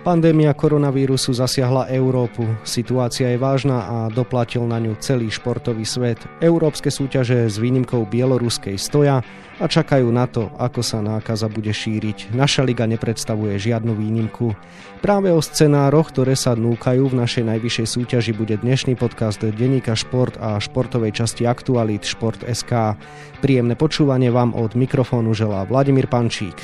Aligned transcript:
Pandémia 0.00 0.56
koronavírusu 0.56 1.36
zasiahla 1.36 1.92
Európu. 1.92 2.48
Situácia 2.64 3.28
je 3.28 3.36
vážna 3.36 3.84
a 3.84 3.96
doplatil 4.08 4.64
na 4.64 4.80
ňu 4.80 4.96
celý 4.96 5.28
športový 5.28 5.84
svet. 5.84 6.16
Európske 6.40 6.88
súťaže 6.88 7.44
s 7.44 7.60
výnimkou 7.60 8.08
bieloruskej 8.08 8.80
stoja 8.80 9.20
a 9.60 9.64
čakajú 9.68 10.08
na 10.08 10.24
to, 10.24 10.48
ako 10.56 10.80
sa 10.80 11.04
nákaza 11.04 11.52
bude 11.52 11.68
šíriť. 11.68 12.32
Naša 12.32 12.64
liga 12.64 12.88
nepredstavuje 12.88 13.60
žiadnu 13.60 13.92
výnimku. 13.92 14.56
Práve 15.04 15.36
o 15.36 15.44
scenároch, 15.44 16.16
ktoré 16.16 16.32
sa 16.32 16.56
núkajú 16.56 17.12
v 17.12 17.18
našej 17.20 17.44
najvyššej 17.44 17.86
súťaži, 17.92 18.32
bude 18.32 18.56
dnešný 18.56 18.96
podcast 18.96 19.44
Denika 19.44 19.92
Šport 19.92 20.40
a 20.40 20.56
športovej 20.56 21.12
časti 21.12 21.44
Aktualit 21.44 22.08
Šport.sk. 22.08 22.96
Príjemné 23.44 23.76
počúvanie 23.76 24.32
vám 24.32 24.56
od 24.56 24.72
mikrofónu 24.72 25.36
želá 25.36 25.68
Vladimír 25.68 26.08
Pančík. 26.08 26.56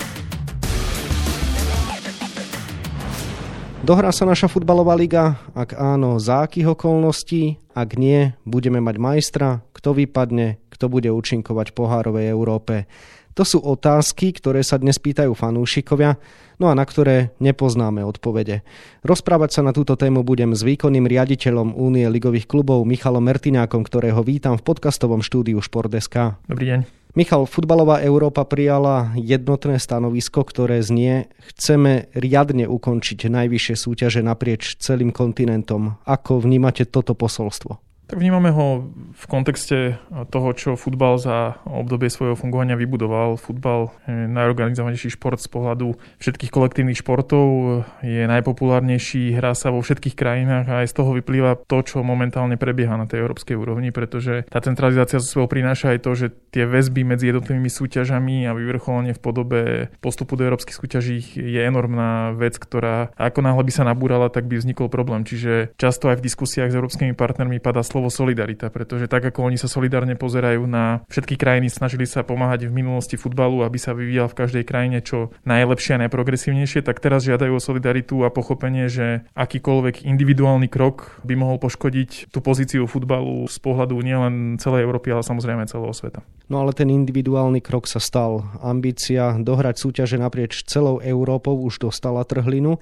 Dohrá 3.85 4.09
sa 4.09 4.25
naša 4.25 4.49
futbalová 4.49 4.97
liga? 4.97 5.37
Ak 5.53 5.77
áno, 5.77 6.17
za 6.17 6.49
akých 6.49 6.73
okolností? 6.73 7.61
Ak 7.77 8.01
nie, 8.01 8.33
budeme 8.49 8.81
mať 8.81 8.97
majstra? 8.97 9.49
Kto 9.77 9.93
vypadne? 9.93 10.57
Kto 10.73 10.89
bude 10.89 11.13
účinkovať 11.13 11.73
v 11.73 11.77
pohárovej 11.77 12.27
Európe? 12.33 12.89
To 13.37 13.45
sú 13.45 13.61
otázky, 13.61 14.33
ktoré 14.33 14.65
sa 14.65 14.81
dnes 14.81 14.97
pýtajú 14.97 15.37
fanúšikovia, 15.37 16.17
no 16.57 16.73
a 16.73 16.75
na 16.75 16.89
ktoré 16.89 17.37
nepoznáme 17.37 18.01
odpovede. 18.01 18.65
Rozprávať 19.05 19.61
sa 19.61 19.63
na 19.63 19.77
túto 19.77 19.93
tému 19.93 20.25
budem 20.25 20.57
s 20.57 20.65
výkonným 20.65 21.05
riaditeľom 21.05 21.77
Únie 21.77 22.09
ligových 22.09 22.49
klubov 22.49 22.81
Michalom 22.89 23.29
Mertiňákom, 23.29 23.85
ktorého 23.85 24.25
vítam 24.25 24.57
v 24.57 24.65
podcastovom 24.65 25.21
štúdiu 25.21 25.61
Šport.sk. 25.61 26.41
Dobrý 26.49 26.65
deň. 26.65 27.06
Michal, 27.17 27.49
futbalová 27.49 28.05
Európa 28.05 28.45
prijala 28.45 29.17
jednotné 29.17 29.81
stanovisko, 29.81 30.45
ktoré 30.45 30.85
znie 30.85 31.33
chceme 31.49 32.13
riadne 32.13 32.69
ukončiť 32.69 33.33
najvyššie 33.33 33.73
súťaže 33.73 34.21
naprieč 34.21 34.77
celým 34.77 35.17
kontinentom. 35.17 35.97
Ako 36.05 36.45
vnímate 36.45 36.85
toto 36.85 37.17
posolstvo? 37.17 37.86
Tak 38.07 38.23
vnímame 38.23 38.55
ho 38.55 38.87
v 39.19 39.25
kontexte 39.27 39.99
toho, 40.31 40.49
čo 40.55 40.79
futbal 40.79 41.19
za 41.19 41.59
obdobie 41.67 42.07
svojho 42.07 42.39
fungovania 42.39 42.79
vybudoval. 42.79 43.35
Futbal 43.35 43.91
je 44.07 44.31
najorganizovanejší 44.31 45.19
šport 45.19 45.43
z 45.43 45.51
pohľadu 45.51 45.99
všetkých 46.23 46.55
kolektívnych 46.55 47.03
športov, 47.03 47.83
je 48.07 48.31
najpopulárnejší, 48.31 49.35
hrá 49.35 49.59
sa 49.59 49.75
vo 49.75 49.83
všetkých 49.83 50.15
krajinách 50.15 50.67
a 50.71 50.87
aj 50.87 50.95
z 50.95 50.95
toho 51.03 51.19
vyplýva 51.19 51.59
to, 51.67 51.83
čo 51.83 52.07
momentálne 52.07 52.55
prebieha 52.55 52.95
na 52.95 53.11
tej 53.11 53.27
európskej 53.27 53.59
úrovni, 53.59 53.91
pretože 53.91 54.47
tá 54.55 54.63
centralizácia 54.63 55.19
so 55.19 55.27
sebou 55.27 55.51
prináša 55.51 55.99
aj 55.99 55.99
to, 56.07 56.11
že 56.15 56.27
tie 56.55 56.63
väzby 56.63 57.03
medzi 57.03 57.35
jednotlivými 57.35 57.67
súťažami 57.67 58.47
a 58.47 58.55
vyvrcholenie 58.55 59.19
v 59.19 59.23
podobe 59.23 59.61
postupu 59.99 60.39
do 60.39 60.47
európskych 60.47 60.79
súťaží 60.79 61.19
je 61.35 61.59
enormná 61.59 62.39
vec, 62.39 62.55
ktorá 62.55 63.11
ako 63.19 63.43
náhle 63.43 63.67
by 63.67 63.73
sa 63.75 63.83
nabúrala, 63.83 64.31
tak 64.31 64.47
by 64.47 64.63
vznikol 64.63 64.87
problém. 64.87 65.27
Čiže 65.27 65.75
často 65.75 66.07
aj 66.07 66.23
v 66.23 66.27
diskusiách 66.31 66.71
s 66.71 66.79
európskymi 66.79 67.19
partnermi 67.19 67.59
padá 67.59 67.83
slovo 67.97 68.13
solidarita, 68.13 68.69
pretože 68.69 69.09
tak 69.09 69.25
ako 69.25 69.49
oni 69.49 69.57
sa 69.57 69.73
solidárne 69.73 70.21
pozerajú 70.21 70.69
na 70.69 71.01
všetky 71.09 71.41
krajiny, 71.41 71.73
snažili 71.73 72.05
sa 72.05 72.21
pomáhať 72.21 72.69
v 72.69 72.77
minulosti 72.77 73.17
futbalu, 73.17 73.65
aby 73.65 73.81
sa 73.81 73.97
vyvíjal 73.97 74.29
v 74.29 74.37
každej 74.45 74.65
krajine 74.69 75.01
čo 75.01 75.33
najlepšie 75.49 75.97
a 75.97 76.03
najprogresívnejšie, 76.05 76.85
tak 76.85 77.01
teraz 77.01 77.25
žiadajú 77.25 77.57
o 77.57 77.65
solidaritu 77.65 78.21
a 78.21 78.29
pochopenie, 78.29 78.93
že 78.93 79.25
akýkoľvek 79.33 80.05
individuálny 80.05 80.69
krok 80.69 81.25
by 81.25 81.41
mohol 81.41 81.57
poškodiť 81.57 82.29
tú 82.29 82.45
pozíciu 82.45 82.85
futbalu 82.85 83.49
z 83.49 83.57
pohľadu 83.65 83.97
nielen 84.05 84.61
celej 84.61 84.85
Európy, 84.85 85.17
ale 85.17 85.25
samozrejme 85.25 85.65
celého 85.65 85.97
sveta. 85.97 86.21
No 86.53 86.61
ale 86.61 86.77
ten 86.77 86.93
individuálny 86.93 87.65
krok 87.65 87.89
sa 87.89 87.99
stal. 87.99 88.45
Ambícia 88.61 89.35
dohrať 89.41 89.83
súťaže 89.83 90.21
naprieč 90.21 90.69
celou 90.69 91.01
Európou 91.01 91.59
už 91.65 91.81
dostala 91.81 92.29
trhlinu. 92.29 92.77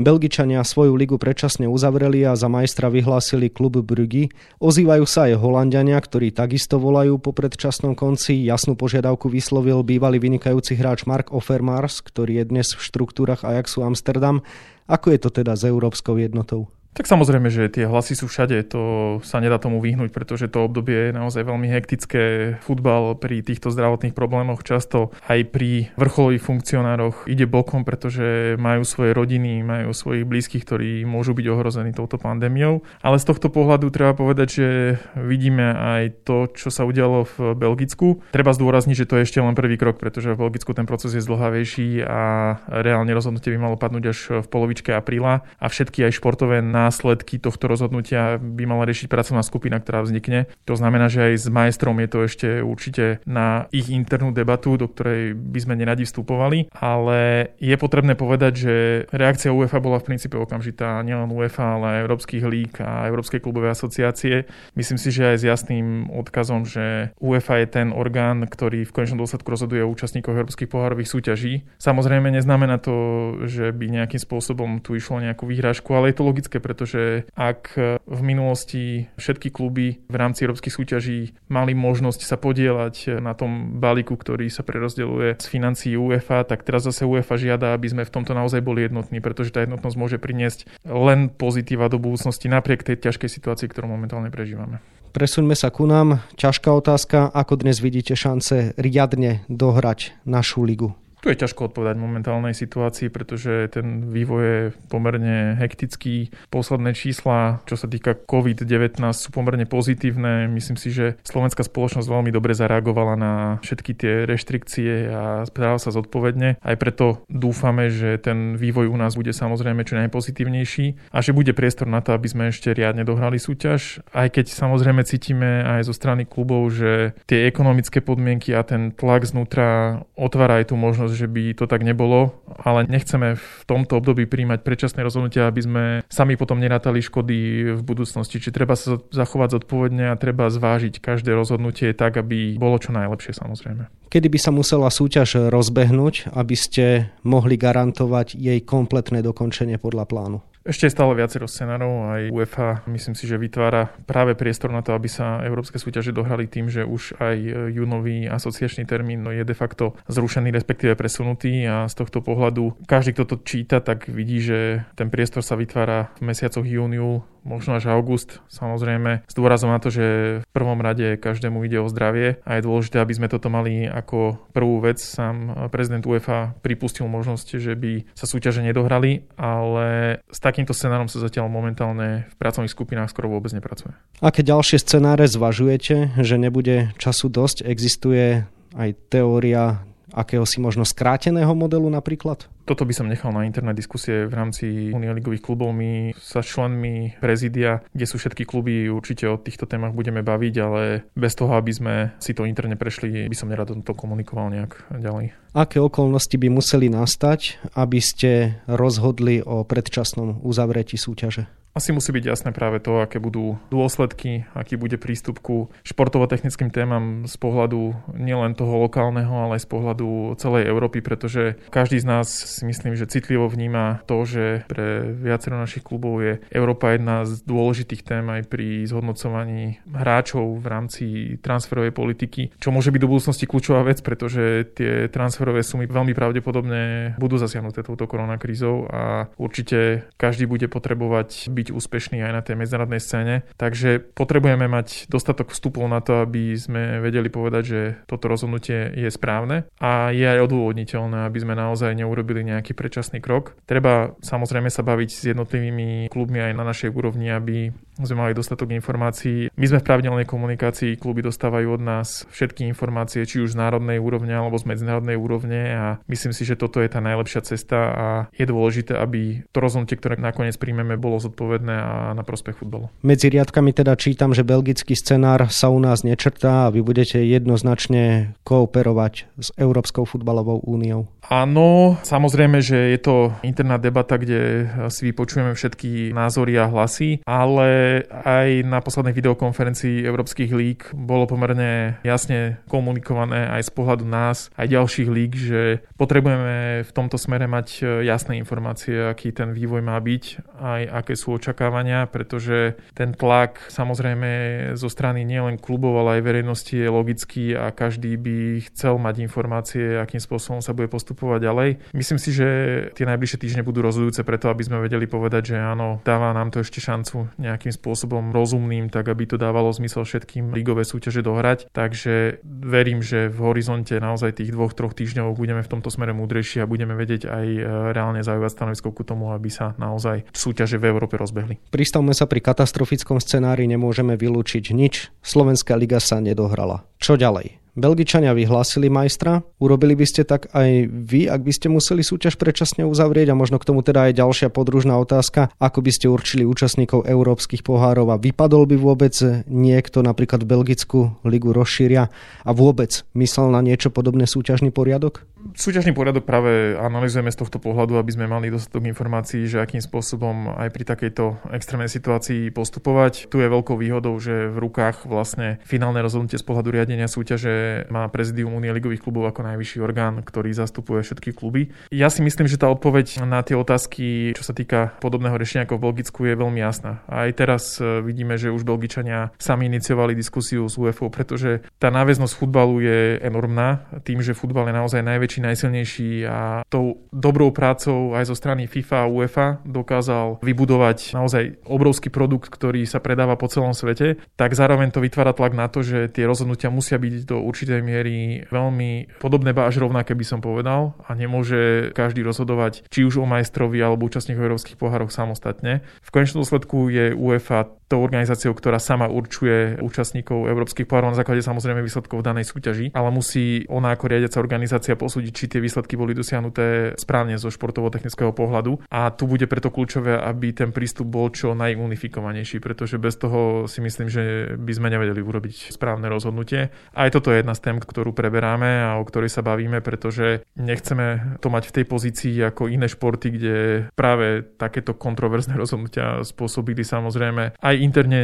Belgičania 0.00 0.64
svoju 0.64 0.96
ligu 0.96 1.20
predčasne 1.20 1.68
uzavreli 1.68 2.24
a 2.24 2.32
za 2.32 2.48
majstra 2.48 2.88
vyhlásili 2.88 3.52
klub 3.52 3.76
Bruggy. 3.84 4.32
Ozývajú 4.60 5.08
sa 5.08 5.24
aj 5.24 5.40
Holandiania, 5.40 5.96
ktorí 5.96 6.36
takisto 6.36 6.76
volajú 6.76 7.16
po 7.16 7.32
predčasnom 7.32 7.96
konci. 7.96 8.44
Jasnú 8.44 8.76
požiadavku 8.76 9.32
vyslovil 9.32 9.80
bývalý 9.80 10.20
vynikajúci 10.20 10.76
hráč 10.76 11.08
Mark 11.08 11.32
Offermars, 11.32 12.04
ktorý 12.04 12.44
je 12.44 12.44
dnes 12.44 12.68
v 12.76 12.84
štruktúrach 12.84 13.40
Ajaxu 13.40 13.80
Amsterdam. 13.80 14.44
Ako 14.84 15.16
je 15.16 15.18
to 15.24 15.32
teda 15.32 15.56
s 15.56 15.64
európskou 15.64 16.20
jednotou? 16.20 16.68
Tak 16.90 17.06
samozrejme, 17.06 17.54
že 17.54 17.70
tie 17.70 17.86
hlasy 17.86 18.18
sú 18.18 18.26
všade, 18.26 18.60
to 18.66 18.82
sa 19.22 19.38
nedá 19.38 19.62
tomu 19.62 19.78
vyhnúť, 19.78 20.10
pretože 20.10 20.50
to 20.50 20.66
obdobie 20.66 21.08
je 21.08 21.16
naozaj 21.16 21.46
veľmi 21.46 21.70
hektické. 21.70 22.58
Futbal 22.66 23.14
pri 23.14 23.46
týchto 23.46 23.70
zdravotných 23.70 24.10
problémoch 24.10 24.66
často 24.66 25.14
aj 25.30 25.54
pri 25.54 25.94
vrcholových 25.94 26.42
funkcionároch 26.42 27.30
ide 27.30 27.46
bokom, 27.46 27.86
pretože 27.86 28.58
majú 28.58 28.82
svoje 28.82 29.14
rodiny, 29.14 29.62
majú 29.62 29.94
svojich 29.94 30.26
blízkych, 30.26 30.66
ktorí 30.66 31.06
môžu 31.06 31.32
byť 31.38 31.46
ohrození 31.46 31.94
touto 31.94 32.18
pandémiou. 32.18 32.82
Ale 33.06 33.22
z 33.22 33.24
tohto 33.30 33.54
pohľadu 33.54 33.86
treba 33.94 34.12
povedať, 34.18 34.48
že 34.50 34.68
vidíme 35.14 35.70
aj 35.70 36.26
to, 36.26 36.50
čo 36.50 36.74
sa 36.74 36.82
udialo 36.82 37.22
v 37.38 37.54
Belgicku. 37.54 38.18
Treba 38.34 38.50
zdôrazniť, 38.50 39.06
že 39.06 39.08
to 39.08 39.22
je 39.22 39.30
ešte 39.30 39.38
len 39.38 39.54
prvý 39.54 39.78
krok, 39.78 40.02
pretože 40.02 40.34
v 40.34 40.42
Belgicku 40.42 40.74
ten 40.74 40.90
proces 40.90 41.14
je 41.14 41.22
zdlhavejší 41.22 42.02
a 42.02 42.22
reálne 42.66 43.14
rozhodnutie 43.14 43.54
by 43.54 43.62
malo 43.62 43.78
padnúť 43.78 44.04
až 44.10 44.18
v 44.42 44.46
polovičke 44.50 44.90
apríla 44.90 45.46
a 45.62 45.66
všetky 45.70 46.10
aj 46.10 46.18
športové 46.18 46.58
následky 46.86 47.36
tohto 47.36 47.68
rozhodnutia 47.68 48.40
by 48.40 48.64
mala 48.64 48.88
riešiť 48.88 49.12
pracovná 49.12 49.44
skupina, 49.44 49.76
ktorá 49.76 50.00
vznikne. 50.00 50.48
To 50.64 50.74
znamená, 50.78 51.12
že 51.12 51.32
aj 51.32 51.34
s 51.36 51.46
majstrom 51.52 51.96
je 52.00 52.08
to 52.08 52.18
ešte 52.24 52.48
určite 52.64 53.04
na 53.28 53.68
ich 53.74 53.92
internú 53.92 54.32
debatu, 54.32 54.80
do 54.80 54.88
ktorej 54.88 55.36
by 55.36 55.58
sme 55.60 55.74
neradi 55.76 56.08
vstupovali, 56.08 56.72
ale 56.72 57.52
je 57.60 57.76
potrebné 57.76 58.16
povedať, 58.16 58.52
že 58.56 58.74
reakcia 59.12 59.52
UEFA 59.52 59.82
bola 59.82 60.00
v 60.00 60.14
princípe 60.14 60.40
okamžitá, 60.40 61.04
nielen 61.04 61.28
UEFA, 61.28 61.76
ale 61.76 61.86
aj 61.92 62.02
Európskych 62.08 62.44
líg 62.48 62.72
a 62.80 63.06
Európskej 63.10 63.44
klubovej 63.44 63.76
asociácie. 63.76 64.48
Myslím 64.78 64.98
si, 64.98 65.12
že 65.12 65.34
aj 65.34 65.36
s 65.42 65.44
jasným 65.44 66.08
odkazom, 66.08 66.64
že 66.64 67.12
UEFA 67.20 67.62
je 67.62 67.68
ten 67.68 67.88
orgán, 67.92 68.46
ktorý 68.46 68.86
v 68.86 68.94
konečnom 68.94 69.20
dôsledku 69.20 69.50
rozhoduje 69.50 69.84
o 69.84 69.92
účastníkoch 69.92 70.32
európskych 70.32 70.70
pohárových 70.70 71.10
súťaží. 71.10 71.66
Samozrejme 71.76 72.32
neznamená 72.32 72.78
to, 72.78 72.96
že 73.44 73.74
by 73.74 73.90
nejakým 73.90 74.20
spôsobom 74.22 74.78
tu 74.80 74.94
išlo 74.94 75.20
nejakú 75.20 75.44
výhražku, 75.44 75.90
ale 75.92 76.12
je 76.12 76.16
to 76.16 76.28
logické, 76.28 76.56
pretože 76.70 77.26
ak 77.34 77.74
v 78.06 78.20
minulosti 78.22 79.10
všetky 79.18 79.50
kluby 79.50 80.06
v 80.06 80.14
rámci 80.14 80.46
európskych 80.46 80.70
súťaží 80.70 81.34
mali 81.50 81.74
možnosť 81.74 82.22
sa 82.22 82.38
podielať 82.38 83.18
na 83.18 83.34
tom 83.34 83.82
balíku, 83.82 84.14
ktorý 84.14 84.46
sa 84.46 84.62
prerozdeľuje 84.62 85.42
z 85.42 85.46
financií 85.50 85.98
UEFA, 85.98 86.46
tak 86.46 86.62
teraz 86.62 86.86
zase 86.86 87.02
UEFA 87.02 87.34
žiada, 87.42 87.74
aby 87.74 87.90
sme 87.90 88.06
v 88.06 88.14
tomto 88.14 88.38
naozaj 88.38 88.62
boli 88.62 88.86
jednotní, 88.86 89.18
pretože 89.18 89.50
tá 89.50 89.66
jednotnosť 89.66 89.96
môže 89.98 90.22
priniesť 90.22 90.70
len 90.86 91.26
pozitíva 91.26 91.90
do 91.90 91.98
budúcnosti 91.98 92.46
napriek 92.46 92.86
tej 92.86 93.02
ťažkej 93.02 93.26
situácii, 93.26 93.66
ktorú 93.66 93.90
momentálne 93.90 94.30
prežívame. 94.30 94.78
Presuňme 95.10 95.58
sa 95.58 95.74
ku 95.74 95.90
nám. 95.90 96.22
Ťažká 96.38 96.70
otázka, 96.70 97.34
ako 97.34 97.66
dnes 97.66 97.82
vidíte 97.82 98.14
šance 98.14 98.78
riadne 98.78 99.42
dohrať 99.50 100.14
našu 100.22 100.62
ligu? 100.62 100.94
Tu 101.20 101.32
je 101.32 101.40
ťažko 101.40 101.68
odpovedať 101.68 102.00
v 102.00 102.06
momentálnej 102.08 102.56
situácii, 102.56 103.12
pretože 103.12 103.68
ten 103.68 104.08
vývoj 104.08 104.42
je 104.42 104.60
pomerne 104.88 105.52
hektický. 105.60 106.32
Posledné 106.48 106.96
čísla, 106.96 107.60
čo 107.68 107.76
sa 107.76 107.84
týka 107.84 108.16
COVID-19, 108.16 108.96
sú 109.12 109.28
pomerne 109.28 109.68
pozitívne. 109.68 110.48
Myslím 110.48 110.80
si, 110.80 110.88
že 110.88 111.20
slovenská 111.28 111.60
spoločnosť 111.60 112.08
veľmi 112.08 112.32
dobre 112.32 112.56
zareagovala 112.56 113.14
na 113.20 113.32
všetky 113.60 113.92
tie 113.92 114.12
reštrikcie 114.24 115.12
a 115.12 115.22
správa 115.44 115.76
sa 115.76 115.92
zodpovedne. 115.92 116.56
Aj 116.56 116.76
preto 116.80 117.20
dúfame, 117.28 117.92
že 117.92 118.16
ten 118.16 118.56
vývoj 118.56 118.88
u 118.88 118.96
nás 118.96 119.12
bude 119.12 119.36
samozrejme 119.36 119.84
čo 119.84 120.00
najpozitívnejší 120.00 121.12
a 121.12 121.18
že 121.20 121.36
bude 121.36 121.52
priestor 121.52 121.84
na 121.84 122.00
to, 122.00 122.16
aby 122.16 122.32
sme 122.32 122.48
ešte 122.48 122.72
riadne 122.72 123.04
dohrali 123.04 123.36
súťaž. 123.36 124.00
Aj 124.16 124.32
keď 124.32 124.48
samozrejme 124.48 125.04
cítime 125.04 125.68
aj 125.68 125.84
zo 125.84 125.92
strany 125.92 126.24
klubov, 126.24 126.72
že 126.72 127.12
tie 127.28 127.44
ekonomické 127.44 128.00
podmienky 128.00 128.56
a 128.56 128.64
ten 128.64 128.88
tlak 128.88 129.28
znútra 129.28 130.00
otvára 130.16 130.64
aj 130.64 130.72
tú 130.72 130.80
možnosť 130.80 131.09
možnosť, 131.10 131.26
že 131.26 131.28
by 131.28 131.42
to 131.58 131.64
tak 131.66 131.82
nebolo, 131.82 132.38
ale 132.62 132.86
nechceme 132.86 133.34
v 133.34 133.62
tomto 133.66 133.98
období 133.98 134.30
príjmať 134.30 134.62
predčasné 134.62 135.02
rozhodnutia, 135.02 135.50
aby 135.50 135.60
sme 135.60 135.84
sami 136.06 136.38
potom 136.38 136.62
nerátali 136.62 137.02
škody 137.02 137.72
v 137.74 137.82
budúcnosti. 137.82 138.38
Či 138.38 138.54
treba 138.54 138.78
sa 138.78 139.02
zachovať 139.10 139.58
zodpovedne 139.58 140.14
a 140.14 140.20
treba 140.20 140.46
zvážiť 140.46 141.02
každé 141.02 141.34
rozhodnutie 141.34 141.90
tak, 141.90 142.22
aby 142.22 142.54
bolo 142.54 142.78
čo 142.78 142.94
najlepšie 142.94 143.34
samozrejme. 143.34 143.90
Kedy 144.10 144.26
by 144.30 144.38
sa 144.38 144.50
musela 144.54 144.90
súťaž 144.90 145.50
rozbehnúť, 145.50 146.34
aby 146.34 146.54
ste 146.54 147.14
mohli 147.26 147.54
garantovať 147.58 148.38
jej 148.38 148.58
kompletné 148.62 149.22
dokončenie 149.22 149.78
podľa 149.78 150.06
plánu? 150.06 150.38
Ešte 150.60 150.86
je 150.86 150.92
stále 150.92 151.16
viacero 151.16 151.48
scenárov, 151.48 152.12
aj 152.12 152.22
UEFA 152.28 152.68
myslím 152.92 153.16
si, 153.16 153.24
že 153.24 153.40
vytvára 153.40 153.96
práve 154.04 154.36
priestor 154.36 154.68
na 154.68 154.84
to, 154.84 154.92
aby 154.92 155.08
sa 155.08 155.40
európske 155.40 155.80
súťaže 155.80 156.12
dohrali 156.12 156.44
tým, 156.44 156.68
že 156.68 156.84
už 156.84 157.16
aj 157.16 157.36
júnový 157.72 158.28
asociačný 158.28 158.84
termín 158.84 159.24
je 159.24 159.40
de 159.40 159.56
facto 159.56 159.96
zrušený, 160.12 160.52
respektíve 160.52 161.00
presunutý. 161.00 161.64
A 161.64 161.88
z 161.88 161.94
tohto 161.96 162.20
pohľadu 162.20 162.76
každý, 162.84 163.16
kto 163.16 163.24
to 163.24 163.36
číta, 163.40 163.80
tak 163.80 164.04
vidí, 164.12 164.44
že 164.44 164.84
ten 165.00 165.08
priestor 165.08 165.40
sa 165.40 165.56
vytvára 165.56 166.12
v 166.20 166.28
mesiacoch 166.28 166.68
júniu 166.68 167.24
možno 167.42 167.76
až 167.76 167.90
august. 167.92 168.40
Samozrejme 168.52 169.24
s 169.24 169.34
dôrazom 169.34 169.72
na 169.72 169.80
to, 169.80 169.88
že 169.88 170.06
v 170.44 170.46
prvom 170.52 170.78
rade 170.80 171.16
každému 171.16 171.64
ide 171.64 171.80
o 171.80 171.88
zdravie 171.88 172.40
a 172.44 172.58
je 172.58 172.66
dôležité, 172.66 173.00
aby 173.00 173.16
sme 173.16 173.32
toto 173.32 173.48
mali 173.48 173.88
ako 173.88 174.38
prvú 174.52 174.80
vec. 174.84 175.00
Sám 175.00 175.68
prezident 175.72 176.04
UEFA 176.04 176.54
pripustil 176.60 177.08
možnosť, 177.08 177.60
že 177.60 177.72
by 177.76 178.12
sa 178.12 178.28
súťaže 178.28 178.60
nedohrali, 178.60 179.24
ale 179.40 180.20
s 180.28 180.38
takýmto 180.38 180.76
scenárom 180.76 181.08
sa 181.08 181.22
zatiaľ 181.22 181.48
momentálne 181.48 182.28
v 182.30 182.34
pracovných 182.36 182.72
skupinách 182.72 183.12
skoro 183.12 183.32
vôbec 183.32 183.52
nepracuje. 183.56 183.92
Aké 184.20 184.44
ďalšie 184.44 184.78
scenáre 184.80 185.26
zvažujete, 185.26 186.20
že 186.20 186.36
nebude 186.36 186.92
času 187.00 187.32
dosť? 187.32 187.64
Existuje 187.64 188.44
aj 188.76 188.90
teória 189.10 189.82
akéhosi 190.14 190.58
možno 190.58 190.86
skráteného 190.86 191.52
modelu 191.54 191.86
napríklad? 191.90 192.46
Toto 192.64 192.86
by 192.86 192.94
som 192.94 193.10
nechal 193.10 193.34
na 193.34 193.48
interné 193.48 193.74
diskusie 193.74 194.30
v 194.30 194.34
rámci 194.34 194.94
Unialigových 194.94 195.42
klubov. 195.42 195.74
My 195.74 196.14
sa 196.14 196.38
členmi 196.38 197.18
prezidia, 197.18 197.82
kde 197.90 198.06
sú 198.06 198.22
všetky 198.22 198.46
kluby, 198.46 198.86
určite 198.86 199.26
o 199.26 199.40
týchto 199.40 199.66
témach 199.66 199.90
budeme 199.90 200.22
baviť, 200.22 200.54
ale 200.62 200.82
bez 201.18 201.34
toho, 201.34 201.58
aby 201.58 201.72
sme 201.74 201.94
si 202.22 202.30
to 202.30 202.46
interne 202.46 202.78
prešli, 202.78 203.26
by 203.26 203.36
som 203.36 203.50
nerad 203.50 203.70
to 203.70 203.92
komunikoval 203.94 204.50
nejak 204.54 204.86
ďalej. 204.90 205.34
Aké 205.50 205.82
okolnosti 205.82 206.38
by 206.38 206.46
museli 206.46 206.86
nastať, 206.86 207.58
aby 207.74 207.98
ste 207.98 208.62
rozhodli 208.70 209.42
o 209.42 209.66
predčasnom 209.66 210.46
uzavretí 210.46 210.94
súťaže? 210.94 211.50
Asi 211.80 211.96
musí 211.96 212.12
byť 212.12 212.28
jasné 212.28 212.52
práve 212.52 212.76
to, 212.76 213.00
aké 213.00 213.16
budú 213.16 213.56
dôsledky, 213.72 214.44
aký 214.52 214.76
bude 214.76 215.00
prístup 215.00 215.40
ku 215.40 215.72
športovo-technickým 215.80 216.68
témam 216.68 217.24
z 217.24 217.40
pohľadu 217.40 217.96
nielen 218.20 218.52
toho 218.52 218.84
lokálneho, 218.84 219.32
ale 219.32 219.56
aj 219.56 219.64
z 219.64 219.68
pohľadu 219.72 220.36
celej 220.36 220.68
Európy, 220.68 221.00
pretože 221.00 221.56
každý 221.72 221.96
z 221.96 222.04
nás 222.04 222.28
si 222.28 222.68
myslím, 222.68 223.00
že 223.00 223.08
citlivo 223.08 223.48
vníma 223.48 224.04
to, 224.04 224.28
že 224.28 224.68
pre 224.68 225.08
viacero 225.08 225.56
našich 225.56 225.80
klubov 225.80 226.20
je 226.20 226.44
Európa 226.52 226.92
jedna 226.92 227.24
z 227.24 227.40
dôležitých 227.48 228.04
tém 228.04 228.28
aj 228.28 228.52
pri 228.52 228.84
zhodnocovaní 228.84 229.80
hráčov 229.88 230.60
v 230.60 230.66
rámci 230.68 231.04
transferovej 231.40 231.96
politiky, 231.96 232.52
čo 232.60 232.76
môže 232.76 232.92
byť 232.92 233.00
do 233.00 233.08
budúcnosti 233.08 233.48
kľúčová 233.48 233.88
vec, 233.88 234.04
pretože 234.04 234.68
tie 234.76 235.08
transferové 235.08 235.64
sumy 235.64 235.88
veľmi 235.88 236.12
pravdepodobne 236.12 237.16
budú 237.16 237.40
zasiahnuté 237.40 237.80
touto 237.80 238.04
koronakrízou 238.04 238.84
a 238.92 239.32
určite 239.40 240.04
každý 240.20 240.44
bude 240.44 240.68
potrebovať 240.68 241.48
byť 241.48 241.69
úspešný 241.72 242.20
aj 242.20 242.32
na 242.34 242.42
tej 242.44 242.54
medzinárodnej 242.58 243.00
scéne. 243.00 243.34
Takže 243.56 244.02
potrebujeme 244.14 244.66
mať 244.68 245.08
dostatok 245.08 245.54
vstupov 245.54 245.86
na 245.88 246.04
to, 246.04 246.22
aby 246.22 246.54
sme 246.58 247.00
vedeli 247.00 247.32
povedať, 247.32 247.62
že 247.64 247.80
toto 248.04 248.28
rozhodnutie 248.28 248.92
je 248.94 249.08
správne 249.10 249.66
a 249.80 250.10
je 250.10 250.26
aj 250.26 250.50
odôvodniteľné, 250.50 251.26
aby 251.26 251.38
sme 251.40 251.54
naozaj 251.56 251.94
neurobili 251.96 252.46
nejaký 252.46 252.76
predčasný 252.76 253.22
krok. 253.22 253.56
Treba 253.64 254.14
samozrejme 254.20 254.68
sa 254.68 254.84
baviť 254.84 255.10
s 255.10 255.22
jednotlivými 255.32 256.10
klubmi 256.12 256.42
aj 256.42 256.52
na 256.56 256.64
našej 256.66 256.90
úrovni, 256.92 257.30
aby 257.30 257.70
sme 258.00 258.16
mali 258.16 258.32
dostatok 258.32 258.72
informácií. 258.72 259.52
My 259.60 259.66
sme 259.68 259.82
v 259.84 259.88
pravidelnej 259.88 260.24
komunikácii, 260.24 260.96
kluby 260.96 261.20
dostávajú 261.20 261.76
od 261.76 261.82
nás 261.84 262.24
všetky 262.32 262.64
informácie, 262.64 263.28
či 263.28 263.44
už 263.44 263.52
z 263.52 263.60
národnej 263.60 264.00
úrovne 264.00 264.32
alebo 264.32 264.56
z 264.56 264.64
medzinárodnej 264.72 265.20
úrovne 265.20 265.60
a 265.76 265.84
myslím 266.08 266.32
si, 266.32 266.48
že 266.48 266.56
toto 266.56 266.80
je 266.80 266.88
tá 266.88 267.04
najlepšia 267.04 267.44
cesta 267.44 267.78
a 267.92 268.06
je 268.32 268.48
dôležité, 268.48 268.96
aby 268.96 269.44
to 269.52 269.58
rozhodnutie, 269.60 270.00
ktoré 270.00 270.16
nakoniec 270.16 270.56
príjmeme, 270.56 270.96
bolo 270.96 271.20
zodpovedné 271.20 271.49
zodpovedné 271.50 271.74
a 271.74 272.14
na 272.14 272.22
prospech 272.22 272.62
futbalu. 272.62 272.86
Medzi 273.02 273.26
riadkami 273.26 273.74
teda 273.74 273.98
čítam, 273.98 274.30
že 274.30 274.46
belgický 274.46 274.94
scenár 274.94 275.50
sa 275.50 275.66
u 275.66 275.82
nás 275.82 276.06
nečrtá 276.06 276.70
a 276.70 276.72
vy 276.72 276.86
budete 276.86 277.18
jednoznačne 277.18 278.38
kooperovať 278.46 279.26
s 279.34 279.50
Európskou 279.58 280.06
futbalovou 280.06 280.62
úniou. 280.62 281.10
Áno, 281.30 281.94
samozrejme, 282.02 282.58
že 282.58 282.90
je 282.90 283.00
to 283.02 283.30
interná 283.46 283.78
debata, 283.78 284.18
kde 284.18 284.66
si 284.90 285.10
vypočujeme 285.10 285.54
všetky 285.54 286.10
názory 286.10 286.58
a 286.58 286.66
hlasy, 286.66 287.22
ale 287.22 288.02
aj 288.10 288.66
na 288.66 288.82
poslednej 288.82 289.14
videokonferencii 289.14 290.02
Európskych 290.06 290.50
líg 290.50 290.90
bolo 290.90 291.30
pomerne 291.30 292.02
jasne 292.02 292.58
komunikované 292.66 293.46
aj 293.46 293.62
z 293.62 293.70
pohľadu 293.70 294.04
nás, 294.10 294.50
aj 294.58 294.74
ďalších 294.74 295.06
líg, 295.10 295.32
že 295.38 295.62
potrebujeme 295.94 296.82
v 296.82 296.90
tomto 296.90 297.14
smere 297.14 297.46
mať 297.46 298.02
jasné 298.02 298.34
informácie, 298.34 298.98
aký 298.98 299.30
ten 299.30 299.54
vývoj 299.54 299.86
má 299.86 300.02
byť, 300.02 300.24
aj 300.58 300.82
aké 301.04 301.14
sú 301.14 301.38
očakávania, 301.40 302.04
pretože 302.04 302.76
ten 302.92 303.16
tlak 303.16 303.72
samozrejme 303.72 304.30
zo 304.76 304.92
strany 304.92 305.24
nielen 305.24 305.56
klubov, 305.56 305.96
ale 306.04 306.20
aj 306.20 306.26
verejnosti 306.28 306.76
je 306.76 306.88
logický 306.92 307.56
a 307.56 307.72
každý 307.72 308.20
by 308.20 308.68
chcel 308.68 309.00
mať 309.00 309.24
informácie, 309.24 309.96
akým 309.96 310.20
spôsobom 310.20 310.60
sa 310.60 310.76
bude 310.76 310.92
postupovať 310.92 311.40
ďalej. 311.40 311.70
Myslím 311.96 312.20
si, 312.20 312.30
že 312.36 312.48
tie 312.92 313.08
najbližšie 313.08 313.40
týždne 313.40 313.62
budú 313.64 313.80
rozhodujúce 313.80 314.20
preto, 314.22 314.52
aby 314.52 314.62
sme 314.62 314.84
vedeli 314.84 315.08
povedať, 315.08 315.54
že 315.54 315.56
áno, 315.56 316.04
dáva 316.04 316.36
nám 316.36 316.52
to 316.52 316.60
ešte 316.60 316.84
šancu 316.84 317.32
nejakým 317.40 317.72
spôsobom 317.72 318.30
rozumným, 318.36 318.92
tak 318.92 319.08
aby 319.08 319.24
to 319.24 319.40
dávalo 319.40 319.72
zmysel 319.72 320.04
všetkým 320.04 320.52
ligové 320.52 320.84
súťaže 320.84 321.24
dohrať. 321.24 321.72
Takže 321.72 322.44
verím, 322.44 323.00
že 323.00 323.32
v 323.32 323.38
horizonte 323.48 323.96
naozaj 323.96 324.42
tých 324.42 324.52
dvoch, 324.52 324.76
troch 324.76 324.92
týždňov 324.92 325.38
budeme 325.38 325.64
v 325.64 325.70
tomto 325.70 325.88
smere 325.88 326.12
múdrejší 326.12 326.60
a 326.60 326.68
budeme 326.68 326.92
vedieť 326.98 327.30
aj 327.30 327.46
e, 327.46 327.60
reálne 327.94 328.20
zaujívať 328.20 328.50
stanovisko 328.50 328.90
ku 328.92 329.02
tomu, 329.06 329.32
aby 329.32 329.48
sa 329.48 329.72
naozaj 329.78 330.28
súťaže 330.34 330.76
v 330.76 330.90
Európe 330.90 331.14
rozbehli. 331.30 331.62
Pristavme 331.70 332.10
sa 332.10 332.26
pri 332.26 332.42
katastrofickom 332.42 333.22
scenári, 333.22 333.70
nemôžeme 333.70 334.18
vylúčiť 334.18 334.74
nič. 334.74 335.14
Slovenská 335.22 335.78
liga 335.78 336.02
sa 336.02 336.18
nedohrala. 336.18 336.82
Čo 336.98 337.14
ďalej? 337.14 337.62
Belgičania 337.78 338.34
vyhlásili 338.34 338.90
majstra. 338.90 339.46
Urobili 339.62 339.94
by 339.94 340.02
ste 340.02 340.26
tak 340.26 340.50
aj 340.50 340.90
vy, 340.90 341.30
ak 341.30 341.46
by 341.46 341.52
ste 341.54 341.70
museli 341.70 342.02
súťaž 342.02 342.34
predčasne 342.34 342.82
uzavrieť 342.82 343.30
a 343.30 343.38
možno 343.38 343.62
k 343.62 343.70
tomu 343.70 343.86
teda 343.86 344.10
aj 344.10 344.18
ďalšia 344.18 344.48
podružná 344.50 344.98
otázka, 344.98 345.54
ako 345.62 345.78
by 345.78 345.90
ste 345.94 346.10
určili 346.10 346.42
účastníkov 346.42 347.06
európskych 347.06 347.62
pohárov 347.62 348.10
a 348.10 348.18
vypadol 348.18 348.66
by 348.66 348.74
vôbec 348.74 349.14
niekto 349.46 350.02
napríklad 350.02 350.42
v 350.42 350.50
Belgicku 350.50 351.14
ligu 351.22 351.54
rozšíria 351.54 352.10
a 352.42 352.50
vôbec 352.50 353.06
myslel 353.14 353.54
na 353.54 353.62
niečo 353.62 353.94
podobné 353.94 354.26
súťažný 354.26 354.74
poriadok? 354.74 355.29
Súťažný 355.56 355.92
poriadok 355.92 356.24
práve 356.24 356.76
analizujeme 356.76 357.32
z 357.32 357.40
tohto 357.40 357.58
pohľadu, 357.58 357.96
aby 357.96 358.10
sme 358.12 358.30
mali 358.30 358.52
dostatok 358.52 358.86
informácií, 358.86 359.48
že 359.48 359.60
akým 359.60 359.82
spôsobom 359.82 360.56
aj 360.56 360.68
pri 360.72 360.84
takejto 360.84 361.52
extrémnej 361.52 361.90
situácii 361.90 362.52
postupovať. 362.52 363.28
Tu 363.28 363.36
je 363.42 363.52
veľkou 363.52 363.76
výhodou, 363.76 364.16
že 364.20 364.48
v 364.48 364.56
rukách 364.56 365.04
vlastne 365.04 365.60
finálne 365.68 366.00
rozhodnutie 366.00 366.40
z 366.40 366.46
pohľadu 366.46 366.72
riadenia 366.72 367.08
súťaže 367.10 367.86
má 367.92 368.06
prezidium 368.08 368.56
Unie 368.56 368.72
ligových 368.72 369.04
klubov 369.04 369.28
ako 369.28 369.46
najvyšší 369.46 369.78
orgán, 369.80 370.20
ktorý 370.22 370.52
zastupuje 370.52 371.02
všetky 371.04 371.32
kluby. 371.34 371.72
Ja 371.90 372.12
si 372.12 372.20
myslím, 372.20 372.46
že 372.46 372.60
tá 372.60 372.68
odpoveď 372.68 373.24
na 373.24 373.40
tie 373.42 373.56
otázky, 373.56 374.36
čo 374.36 374.44
sa 374.44 374.52
týka 374.52 374.94
podobného 375.00 375.34
riešenia 375.34 375.66
ako 375.66 375.80
v 375.80 375.84
Belgicku, 375.90 376.20
je 376.26 376.34
veľmi 376.36 376.60
jasná. 376.60 377.02
Aj 377.06 377.30
teraz 377.32 377.78
e, 377.80 378.04
vidíme, 378.04 378.36
že 378.36 378.52
už 378.52 378.66
Belgičania 378.66 379.32
sami 379.40 379.66
iniciovali 379.70 380.12
diskusiu 380.12 380.66
s 380.68 380.76
UFO, 380.76 381.08
pretože 381.08 381.64
tá 381.78 381.88
náväznosť 381.88 382.34
futbalu 382.36 382.82
je 382.82 383.00
enormná. 383.22 383.86
Tým, 384.02 384.20
že 384.22 384.36
futbal 384.36 384.68
je 384.70 384.78
naozaj 384.78 385.00
najväčší 385.00 385.29
najväčší, 385.30 385.46
najsilnejší 385.46 386.10
a 386.26 386.66
tou 386.66 387.06
dobrou 387.14 387.54
prácou 387.54 388.18
aj 388.18 388.26
zo 388.26 388.34
strany 388.34 388.66
FIFA 388.66 389.06
a 389.06 389.10
UEFA 389.10 389.46
dokázal 389.62 390.42
vybudovať 390.42 391.14
naozaj 391.14 391.62
obrovský 391.62 392.10
produkt, 392.10 392.50
ktorý 392.50 392.82
sa 392.82 392.98
predáva 392.98 393.38
po 393.38 393.46
celom 393.46 393.70
svete, 393.70 394.18
tak 394.34 394.58
zároveň 394.58 394.90
to 394.90 394.98
vytvára 394.98 395.30
tlak 395.30 395.54
na 395.54 395.70
to, 395.70 395.86
že 395.86 396.10
tie 396.10 396.26
rozhodnutia 396.26 396.74
musia 396.74 396.98
byť 396.98 397.30
do 397.30 397.38
určitej 397.46 397.80
miery 397.86 398.42
veľmi 398.50 399.22
podobné, 399.22 399.54
ba 399.54 399.70
až 399.70 399.78
rovnaké 399.78 400.18
by 400.18 400.26
som 400.26 400.42
povedal 400.42 400.98
a 401.06 401.14
nemôže 401.14 401.94
každý 401.94 402.26
rozhodovať 402.26 402.90
či 402.90 403.06
už 403.06 403.22
o 403.22 403.26
majstrovi 403.28 403.78
alebo 403.78 404.10
účastníkov 404.10 404.42
európskych 404.42 404.80
pohároch 404.80 405.14
samostatne. 405.14 405.86
V 406.02 406.10
konečnom 406.10 406.42
dôsledku 406.42 406.90
je 406.90 407.14
UEFA 407.14 407.70
tou 407.90 408.06
organizáciou, 408.06 408.54
ktorá 408.54 408.78
sama 408.78 409.10
určuje 409.10 409.82
účastníkov 409.82 410.46
európskych 410.46 410.86
pohárov 410.86 411.10
na 411.10 411.18
základe 411.18 411.42
samozrejme 411.42 411.82
výsledkov 411.82 412.22
v 412.22 412.26
danej 412.30 412.46
súťaži, 412.46 412.94
ale 412.94 413.10
musí 413.10 413.66
ona 413.66 413.98
ako 413.98 414.06
riadiaca 414.06 414.38
organizácia 414.38 414.94
posúdiť, 414.94 415.19
či 415.28 415.44
tie 415.52 415.60
výsledky 415.60 416.00
boli 416.00 416.16
dosiahnuté 416.16 416.96
správne 416.96 417.36
zo 417.36 417.52
športovo-technického 417.52 418.32
pohľadu. 418.32 418.80
A 418.88 419.12
tu 419.12 419.28
bude 419.28 419.44
preto 419.44 419.68
kľúčové, 419.68 420.16
aby 420.16 420.56
ten 420.56 420.72
prístup 420.72 421.12
bol 421.12 421.28
čo 421.28 421.52
najunifikovanejší, 421.52 422.64
pretože 422.64 422.96
bez 422.96 423.20
toho 423.20 423.68
si 423.68 423.84
myslím, 423.84 424.08
že 424.08 424.56
by 424.56 424.72
sme 424.72 424.88
nevedeli 424.88 425.20
urobiť 425.20 425.76
správne 425.76 426.08
rozhodnutie. 426.08 426.72
Aj 426.96 427.08
toto 427.12 427.34
je 427.34 427.44
jedna 427.44 427.52
z 427.52 427.62
tém, 427.68 427.76
ktorú 427.76 428.16
preberáme 428.16 428.88
a 428.88 428.96
o 428.96 429.04
ktorej 429.04 429.28
sa 429.28 429.44
bavíme, 429.44 429.84
pretože 429.84 430.46
nechceme 430.56 431.36
to 431.44 431.52
mať 431.52 431.68
v 431.68 431.74
tej 431.76 431.84
pozícii 431.84 432.34
ako 432.46 432.70
iné 432.70 432.86
športy, 432.86 433.28
kde 433.34 433.56
práve 433.92 434.46
takéto 434.56 434.94
kontroverzné 434.94 435.58
rozhodnutia 435.58 436.22
spôsobili 436.22 436.86
samozrejme 436.86 437.58
aj 437.58 437.74
interne 437.82 438.20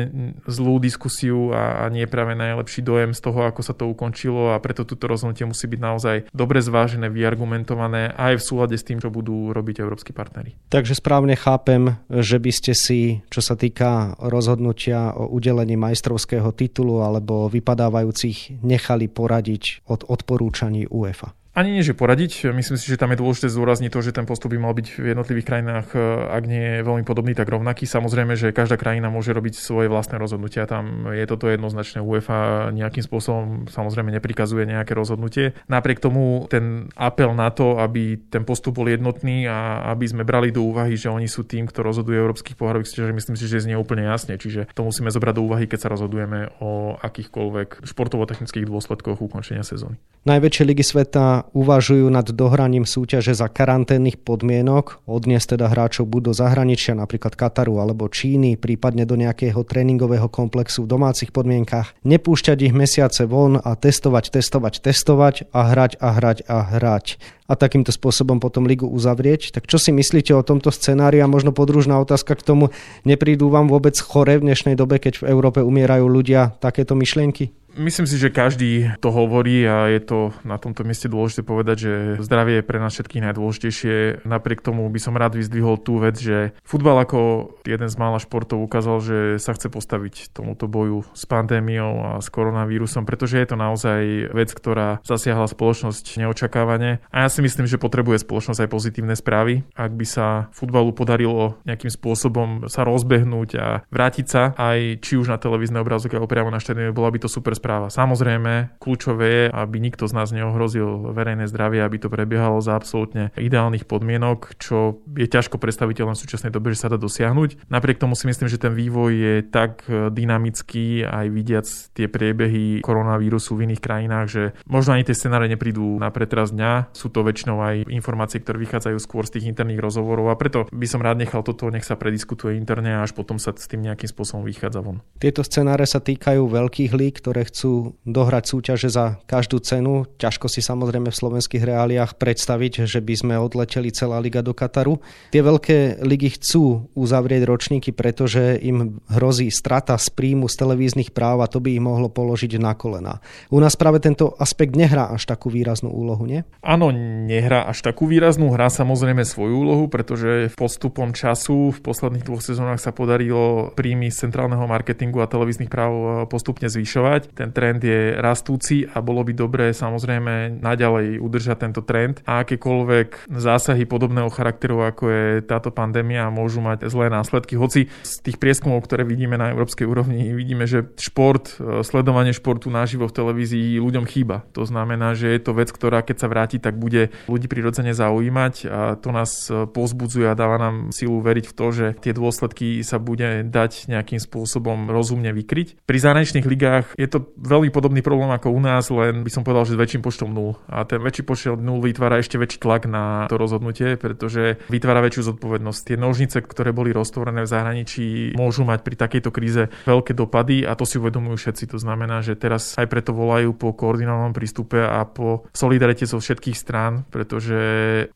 zlú 0.47 0.79
diskusiu 0.79 1.51
a 1.51 1.91
nie 1.91 2.07
práve 2.07 2.39
najlepší 2.39 2.87
dojem 2.87 3.11
z 3.13 3.21
toho, 3.21 3.45
ako 3.51 3.61
sa 3.67 3.75
to 3.75 3.91
ukončilo 3.91 4.55
a 4.55 4.63
preto 4.63 4.87
toto 4.87 5.11
rozhodnutie 5.11 5.49
musí 5.49 5.67
byť 5.67 5.81
naozaj 5.83 6.17
dobre 6.31 6.63
zvážené, 6.63 6.86
vyargumentované 6.95 8.15
aj 8.15 8.39
v 8.39 8.47
súlade 8.47 8.77
s 8.79 8.87
tým, 8.87 9.03
čo 9.03 9.11
budú 9.11 9.51
robiť 9.51 9.83
európsky 9.83 10.15
partnery. 10.15 10.55
Takže 10.71 10.95
správne 10.95 11.35
chápem, 11.35 11.99
že 12.07 12.39
by 12.39 12.51
ste 12.55 12.73
si, 12.79 13.01
čo 13.27 13.43
sa 13.43 13.59
týka 13.59 14.15
rozhodnutia 14.23 15.11
o 15.19 15.27
udelení 15.35 15.75
majstrovského 15.75 16.55
titulu 16.55 17.03
alebo 17.03 17.51
vypadávajúcich, 17.51 18.63
nechali 18.63 19.11
poradiť 19.11 19.89
od 19.91 20.07
odporúčaní 20.07 20.87
UEFA. 20.87 21.35
Ani 21.57 21.73
nie, 21.73 21.81
že 21.81 21.97
poradiť. 21.97 22.53
Myslím 22.53 22.77
si, 22.77 22.85
že 22.85 23.01
tam 23.01 23.17
je 23.17 23.21
dôležité 23.25 23.49
zdôrazniť 23.49 23.89
to, 23.89 24.05
že 24.05 24.13
ten 24.13 24.29
postup 24.29 24.53
by 24.53 24.61
mal 24.61 24.77
byť 24.77 25.01
v 25.01 25.17
jednotlivých 25.17 25.49
krajinách, 25.49 25.89
e, 25.97 25.99
ak 26.29 26.45
nie 26.45 26.61
je 26.61 26.85
veľmi 26.85 27.01
podobný, 27.09 27.33
tak 27.33 27.49
rovnaký. 27.49 27.89
Samozrejme, 27.89 28.37
že 28.37 28.53
každá 28.53 28.77
krajina 28.77 29.09
môže 29.09 29.33
robiť 29.33 29.57
svoje 29.57 29.89
vlastné 29.89 30.21
rozhodnutia. 30.21 30.69
Tam 30.69 31.09
je 31.17 31.25
toto 31.25 31.49
jednoznačné. 31.49 32.05
UEFA 32.05 32.69
nejakým 32.77 33.01
spôsobom 33.01 33.73
samozrejme 33.73 34.13
neprikazuje 34.13 34.69
nejaké 34.69 34.93
rozhodnutie. 34.93 35.57
Napriek 35.65 35.97
tomu 35.97 36.45
ten 36.53 36.93
apel 36.93 37.33
na 37.33 37.49
to, 37.49 37.81
aby 37.81 38.21
ten 38.29 38.45
postup 38.45 38.77
bol 38.77 38.85
jednotný 38.93 39.49
a 39.49 39.89
aby 39.97 40.05
sme 40.13 40.29
brali 40.29 40.53
do 40.53 40.61
úvahy, 40.61 40.93
že 41.01 41.09
oni 41.09 41.25
sú 41.25 41.49
tým, 41.49 41.65
kto 41.73 41.81
rozhoduje 41.81 42.21
európskych 42.21 42.61
pohárových 42.61 42.93
súťaží, 42.93 43.17
myslím 43.17 43.37
si, 43.41 43.49
že 43.49 43.65
znie 43.65 43.81
úplne 43.81 44.05
jasne. 44.05 44.37
Čiže 44.37 44.69
to 44.77 44.85
musíme 44.85 45.09
zobrať 45.09 45.41
do 45.41 45.49
úvahy, 45.49 45.65
keď 45.65 45.89
sa 45.89 45.93
rozhodujeme 45.97 46.53
o 46.61 47.01
akýchkoľvek 47.01 47.89
športovo-technických 47.89 48.69
dôsledkoch 48.69 49.25
ukončenia 49.25 49.65
sezóny. 49.65 49.97
Najväčšie 50.29 50.69
ligy 50.69 50.85
sveta 50.85 51.46
uvažujú 51.53 52.09
nad 52.11 52.27
dohraním 52.27 52.89
súťaže 52.89 53.37
za 53.37 53.47
karanténnych 53.47 54.19
podmienok. 54.23 55.05
Odnes 55.07 55.45
teda 55.47 55.71
hráčov 55.71 56.11
buď 56.11 56.31
do 56.31 56.33
zahraničia, 56.33 56.99
napríklad 56.99 57.39
Kataru 57.39 57.79
alebo 57.79 58.11
Číny, 58.11 58.59
prípadne 58.59 59.05
do 59.05 59.15
nejakého 59.15 59.63
tréningového 59.63 60.27
komplexu 60.27 60.87
v 60.87 60.91
domácich 60.91 61.31
podmienkach. 61.31 61.95
Nepúšťať 62.03 62.59
ich 62.67 62.75
mesiace 62.75 63.29
von 63.29 63.61
a 63.61 63.77
testovať, 63.77 64.35
testovať, 64.35 64.75
testovať 64.83 65.35
a 65.55 65.61
hrať 65.71 65.93
a 66.03 66.09
hrať 66.17 66.39
a 66.51 66.57
hrať 66.63 67.07
a 67.47 67.55
takýmto 67.55 67.95
spôsobom 67.95 68.43
potom 68.43 68.67
ligu 68.67 68.91
uzavrieť. 68.91 69.55
Tak 69.55 69.71
čo 69.71 69.79
si 69.79 69.95
myslíte 69.95 70.35
o 70.35 70.43
tomto 70.43 70.75
scenári 70.75 71.23
a 71.23 71.31
možno 71.31 71.55
podružná 71.55 71.99
otázka 72.03 72.35
k 72.35 72.43
tomu, 72.43 72.75
neprídu 73.07 73.49
vám 73.49 73.71
vôbec 73.71 73.95
chore 73.95 74.39
v 74.39 74.51
dnešnej 74.51 74.75
dobe, 74.75 74.99
keď 74.99 75.23
v 75.23 75.29
Európe 75.31 75.63
umierajú 75.63 76.11
ľudia 76.11 76.59
takéto 76.59 76.99
myšlienky? 76.99 77.55
Myslím 77.77 78.09
si, 78.09 78.17
že 78.17 78.33
každý 78.33 78.97
to 79.05 79.13
hovorí 79.13 79.61
a 79.69 79.93
je 79.93 80.01
to 80.01 80.33
na 80.49 80.57
tomto 80.57 80.81
mieste 80.81 81.13
dôležité 81.13 81.45
povedať, 81.45 81.77
že 81.77 81.93
zdravie 82.25 82.65
je 82.65 82.65
pre 82.65 82.81
nás 82.81 82.97
všetkých 82.97 83.29
najdôležitejšie. 83.29 84.25
Napriek 84.25 84.65
tomu 84.65 84.89
by 84.89 84.97
som 84.97 85.13
rád 85.13 85.37
vyzdvihol 85.37 85.77
tú 85.85 86.01
vec, 86.01 86.17
že 86.17 86.57
futbal 86.65 87.05
ako 87.05 87.53
jeden 87.69 87.93
z 87.93 87.97
mála 88.01 88.17
športov 88.17 88.65
ukázal, 88.65 89.05
že 89.05 89.19
sa 89.37 89.53
chce 89.53 89.69
postaviť 89.69 90.33
tomuto 90.33 90.65
boju 90.73 91.05
s 91.13 91.29
pandémiou 91.29 92.01
a 92.01 92.11
s 92.25 92.33
koronavírusom, 92.33 93.05
pretože 93.05 93.37
je 93.37 93.45
to 93.45 93.61
naozaj 93.61 94.33
vec, 94.33 94.49
ktorá 94.57 95.05
zasiahla 95.05 95.45
spoločnosť 95.45 96.25
neočakávane. 96.25 97.05
A 97.13 97.17
ja 97.23 97.29
si 97.29 97.45
myslím, 97.45 97.69
že 97.69 97.77
potrebuje 97.77 98.25
spoločnosť 98.25 98.65
aj 98.65 98.73
pozitívne 98.73 99.13
správy. 99.13 99.69
Ak 99.77 99.93
by 99.93 100.07
sa 100.09 100.49
futbalu 100.57 100.97
podarilo 100.97 101.61
nejakým 101.69 101.93
spôsobom 101.93 102.73
sa 102.73 102.89
rozbehnúť 102.89 103.51
a 103.61 103.85
vrátiť 103.93 104.27
sa 104.27 104.57
aj 104.57 105.05
či 105.05 105.21
už 105.21 105.29
na 105.29 105.37
televízne 105.37 105.85
obrazovke 105.85 106.17
alebo 106.17 106.33
priamo 106.33 106.49
na 106.49 106.57
štadióne, 106.57 106.97
bola 106.97 107.13
by 107.13 107.21
to 107.21 107.29
super 107.29 107.53
správa. 107.53 107.66
Samozrejme, 107.67 108.79
kľúčové 108.79 109.27
je, 109.27 109.45
aby 109.51 109.77
nikto 109.83 110.07
z 110.07 110.13
nás 110.15 110.31
neohrozil 110.31 111.11
verejné 111.11 111.51
zdravie, 111.51 111.83
aby 111.83 111.99
to 111.99 112.09
prebiehalo 112.09 112.63
za 112.63 112.79
absolútne 112.79 113.35
ideálnych 113.35 113.85
podmienok, 113.91 114.55
čo 114.63 115.03
je 115.19 115.27
ťažko 115.27 115.59
predstaviteľné 115.59 116.15
v 116.15 116.23
súčasnej 116.23 116.55
dobe, 116.55 116.71
že 116.71 116.87
sa 116.87 116.93
dá 116.93 116.99
dosiahnuť. 117.01 117.67
Napriek 117.67 117.99
tomu 117.99 118.15
si 118.15 118.31
myslím, 118.31 118.47
že 118.47 118.63
ten 118.63 118.71
vývoj 118.71 119.11
je 119.13 119.35
tak 119.43 119.85
dynamický, 119.91 121.03
aj 121.03 121.27
vidiac 121.33 121.67
tie 121.97 122.07
priebehy 122.07 122.85
koronavírusu 122.87 123.59
v 123.59 123.73
iných 123.73 123.83
krajinách, 123.83 124.27
že 124.31 124.43
možno 124.69 124.95
ani 124.95 125.03
tie 125.09 125.19
scenáre 125.19 125.51
neprídu 125.51 125.99
na 125.99 126.15
pretras 126.15 126.55
dňa. 126.55 126.95
Sú 126.95 127.11
to 127.11 127.27
väčšinou 127.27 127.59
aj 127.65 127.89
informácie, 127.91 128.39
ktoré 128.39 128.63
vychádzajú 128.63 128.99
skôr 129.01 129.27
z 129.27 129.41
tých 129.41 129.49
interných 129.51 129.83
rozhovorov 129.83 130.31
a 130.31 130.39
preto 130.39 130.69
by 130.71 130.87
som 130.87 131.03
rád 131.03 131.19
nechal 131.19 131.43
toto, 131.43 131.67
nech 131.73 131.89
sa 131.89 131.99
prediskutuje 131.99 132.55
interne 132.55 133.01
a 133.01 133.03
až 133.03 133.17
potom 133.17 133.41
sa 133.41 133.51
s 133.57 133.67
tým 133.67 133.83
nejakým 133.83 134.07
spôsobom 134.07 134.45
vychádza 134.45 134.85
von. 134.85 135.01
Tieto 135.17 135.41
scenáre 135.41 135.89
sa 135.89 135.99
týkajú 135.99 136.45
veľkých 136.47 136.93
lík, 136.93 137.25
ktoré 137.25 137.49
chcú 137.49 137.56
chcú 137.57 137.97
dohrať 138.05 138.45
súťaže 138.53 138.93
za 138.93 139.17
každú 139.25 139.65
cenu. 139.65 140.05
Ťažko 140.21 140.53
si 140.53 140.61
samozrejme 140.61 141.09
v 141.09 141.17
slovenských 141.17 141.65
reáliách 141.65 142.21
predstaviť, 142.21 142.85
že 142.85 143.01
by 143.01 143.15
sme 143.17 143.35
odleteli 143.41 143.89
celá 143.89 144.21
liga 144.21 144.45
do 144.45 144.53
Kataru. 144.53 145.01
Tie 145.33 145.41
veľké 145.41 146.05
ligy 146.05 146.37
chcú 146.37 146.93
uzavrieť 146.93 147.49
ročníky, 147.49 147.97
pretože 147.97 148.61
im 148.61 149.01
hrozí 149.09 149.49
strata 149.49 149.97
z 149.97 150.13
príjmu 150.13 150.53
z 150.53 150.61
televíznych 150.61 151.17
práv 151.17 151.41
a 151.41 151.49
to 151.49 151.65
by 151.65 151.73
ich 151.73 151.81
mohlo 151.81 152.13
položiť 152.13 152.61
na 152.61 152.77
kolena. 152.77 153.25
U 153.49 153.57
nás 153.57 153.73
práve 153.73 154.05
tento 154.05 154.37
aspekt 154.37 154.77
nehrá 154.77 155.09
až 155.09 155.25
takú 155.25 155.49
výraznú 155.49 155.89
úlohu, 155.89 156.29
nie? 156.29 156.45
Áno, 156.61 156.93
nehrá 156.93 157.65
až 157.65 157.81
takú 157.81 158.05
výraznú, 158.05 158.53
hrá 158.53 158.69
samozrejme 158.69 159.25
svoju 159.25 159.65
úlohu, 159.65 159.85
pretože 159.89 160.53
postupom 160.61 161.17
času 161.17 161.73
v 161.73 161.79
posledných 161.81 162.27
dvoch 162.29 162.45
sezónach 162.45 162.85
sa 162.85 162.93
podarilo 162.93 163.73
príjmy 163.73 164.13
z 164.13 164.29
centrálneho 164.29 164.69
marketingu 164.69 165.25
a 165.25 165.31
televíznych 165.31 165.73
práv 165.73 166.27
postupne 166.29 166.69
zvyšovať. 166.69 167.33
Ten 167.33 167.46
ten 167.47 167.55
trend 167.55 167.81
je 167.87 168.19
rastúci 168.19 168.83
a 168.91 168.99
bolo 168.99 169.23
by 169.23 169.31
dobré 169.31 169.71
samozrejme 169.71 170.59
naďalej 170.59 171.23
udržať 171.23 171.57
tento 171.63 171.87
trend 171.87 172.19
a 172.27 172.43
akékoľvek 172.43 173.31
zásahy 173.31 173.87
podobného 173.87 174.27
charakteru, 174.35 174.83
ako 174.83 175.05
je 175.07 175.25
táto 175.47 175.71
pandémia, 175.71 176.27
môžu 176.27 176.59
mať 176.59 176.91
zlé 176.91 177.07
následky. 177.07 177.55
Hoci 177.55 177.87
z 178.03 178.13
tých 178.27 178.43
prieskumov, 178.43 178.83
ktoré 178.83 179.07
vidíme 179.07 179.39
na 179.39 179.55
európskej 179.55 179.87
úrovni, 179.87 180.35
vidíme, 180.35 180.67
že 180.67 180.91
šport, 180.99 181.55
e, 181.63 181.87
sledovanie 181.87 182.35
športu 182.35 182.67
naživo 182.67 183.07
v 183.07 183.15
televízii 183.15 183.79
ľuďom 183.79 184.05
chýba. 184.11 184.43
To 184.59 184.67
znamená, 184.67 185.15
že 185.15 185.31
je 185.31 185.41
to 185.47 185.55
vec, 185.55 185.71
ktorá 185.71 186.03
keď 186.03 186.17
sa 186.19 186.27
vráti, 186.27 186.59
tak 186.59 186.75
bude 186.75 187.15
ľudí 187.31 187.47
prirodzene 187.47 187.95
zaujímať 187.95 188.55
a 188.67 188.81
to 188.99 189.15
nás 189.15 189.47
e, 189.47 189.71
pozbudzuje 189.71 190.27
a 190.27 190.35
dáva 190.35 190.59
nám 190.59 190.91
silu 190.91 191.23
veriť 191.23 191.47
v 191.47 191.55
to, 191.55 191.67
že 191.71 191.87
tie 192.03 192.11
dôsledky 192.11 192.83
sa 192.83 192.99
bude 192.99 193.47
dať 193.47 193.87
nejakým 193.87 194.19
spôsobom 194.19 194.91
rozumne 194.91 195.31
vykryť. 195.31 195.85
Pri 195.85 195.99
zahraničných 196.01 196.47
ligách 196.49 196.97
je 196.97 197.07
to 197.07 197.26
veľmi 197.35 197.75
podobný 197.75 198.01
problém 198.01 198.31
ako 198.31 198.55
u 198.55 198.61
nás, 198.63 198.89
len 198.89 199.27
by 199.27 199.31
som 199.33 199.43
povedal, 199.43 199.67
že 199.67 199.75
s 199.75 199.81
väčším 199.83 200.03
počtom 200.03 200.31
nul. 200.31 200.55
A 200.71 200.87
ten 200.87 201.03
väčší 201.03 201.27
počet 201.27 201.59
nul 201.59 201.83
vytvára 201.83 202.23
ešte 202.23 202.39
väčší 202.39 202.63
tlak 202.63 202.87
na 202.87 203.27
to 203.27 203.37
rozhodnutie, 203.37 203.99
pretože 203.99 204.63
vytvára 204.71 205.03
väčšiu 205.05 205.35
zodpovednosť. 205.35 205.81
Tie 205.83 205.97
nožnice, 205.99 206.41
ktoré 206.41 206.71
boli 206.73 206.95
roztvorené 206.95 207.45
v 207.45 207.53
zahraničí, 207.53 208.07
môžu 208.39 208.65
mať 208.65 208.81
pri 208.87 208.95
takejto 208.97 209.31
kríze 209.35 209.63
veľké 209.85 210.13
dopady 210.17 210.65
a 210.65 210.73
to 210.79 210.89
si 210.89 210.97
uvedomujú 210.97 211.37
všetci. 211.37 211.77
To 211.77 211.79
znamená, 211.79 212.23
že 212.23 212.39
teraz 212.39 212.77
aj 212.79 212.87
preto 212.89 213.13
volajú 213.13 213.53
po 213.53 213.75
koordinálnom 213.77 214.33
prístupe 214.33 214.81
a 214.81 215.05
po 215.05 215.49
solidarite 215.53 216.09
zo 216.09 216.19
všetkých 216.19 216.57
strán, 216.57 217.05
pretože 217.09 217.57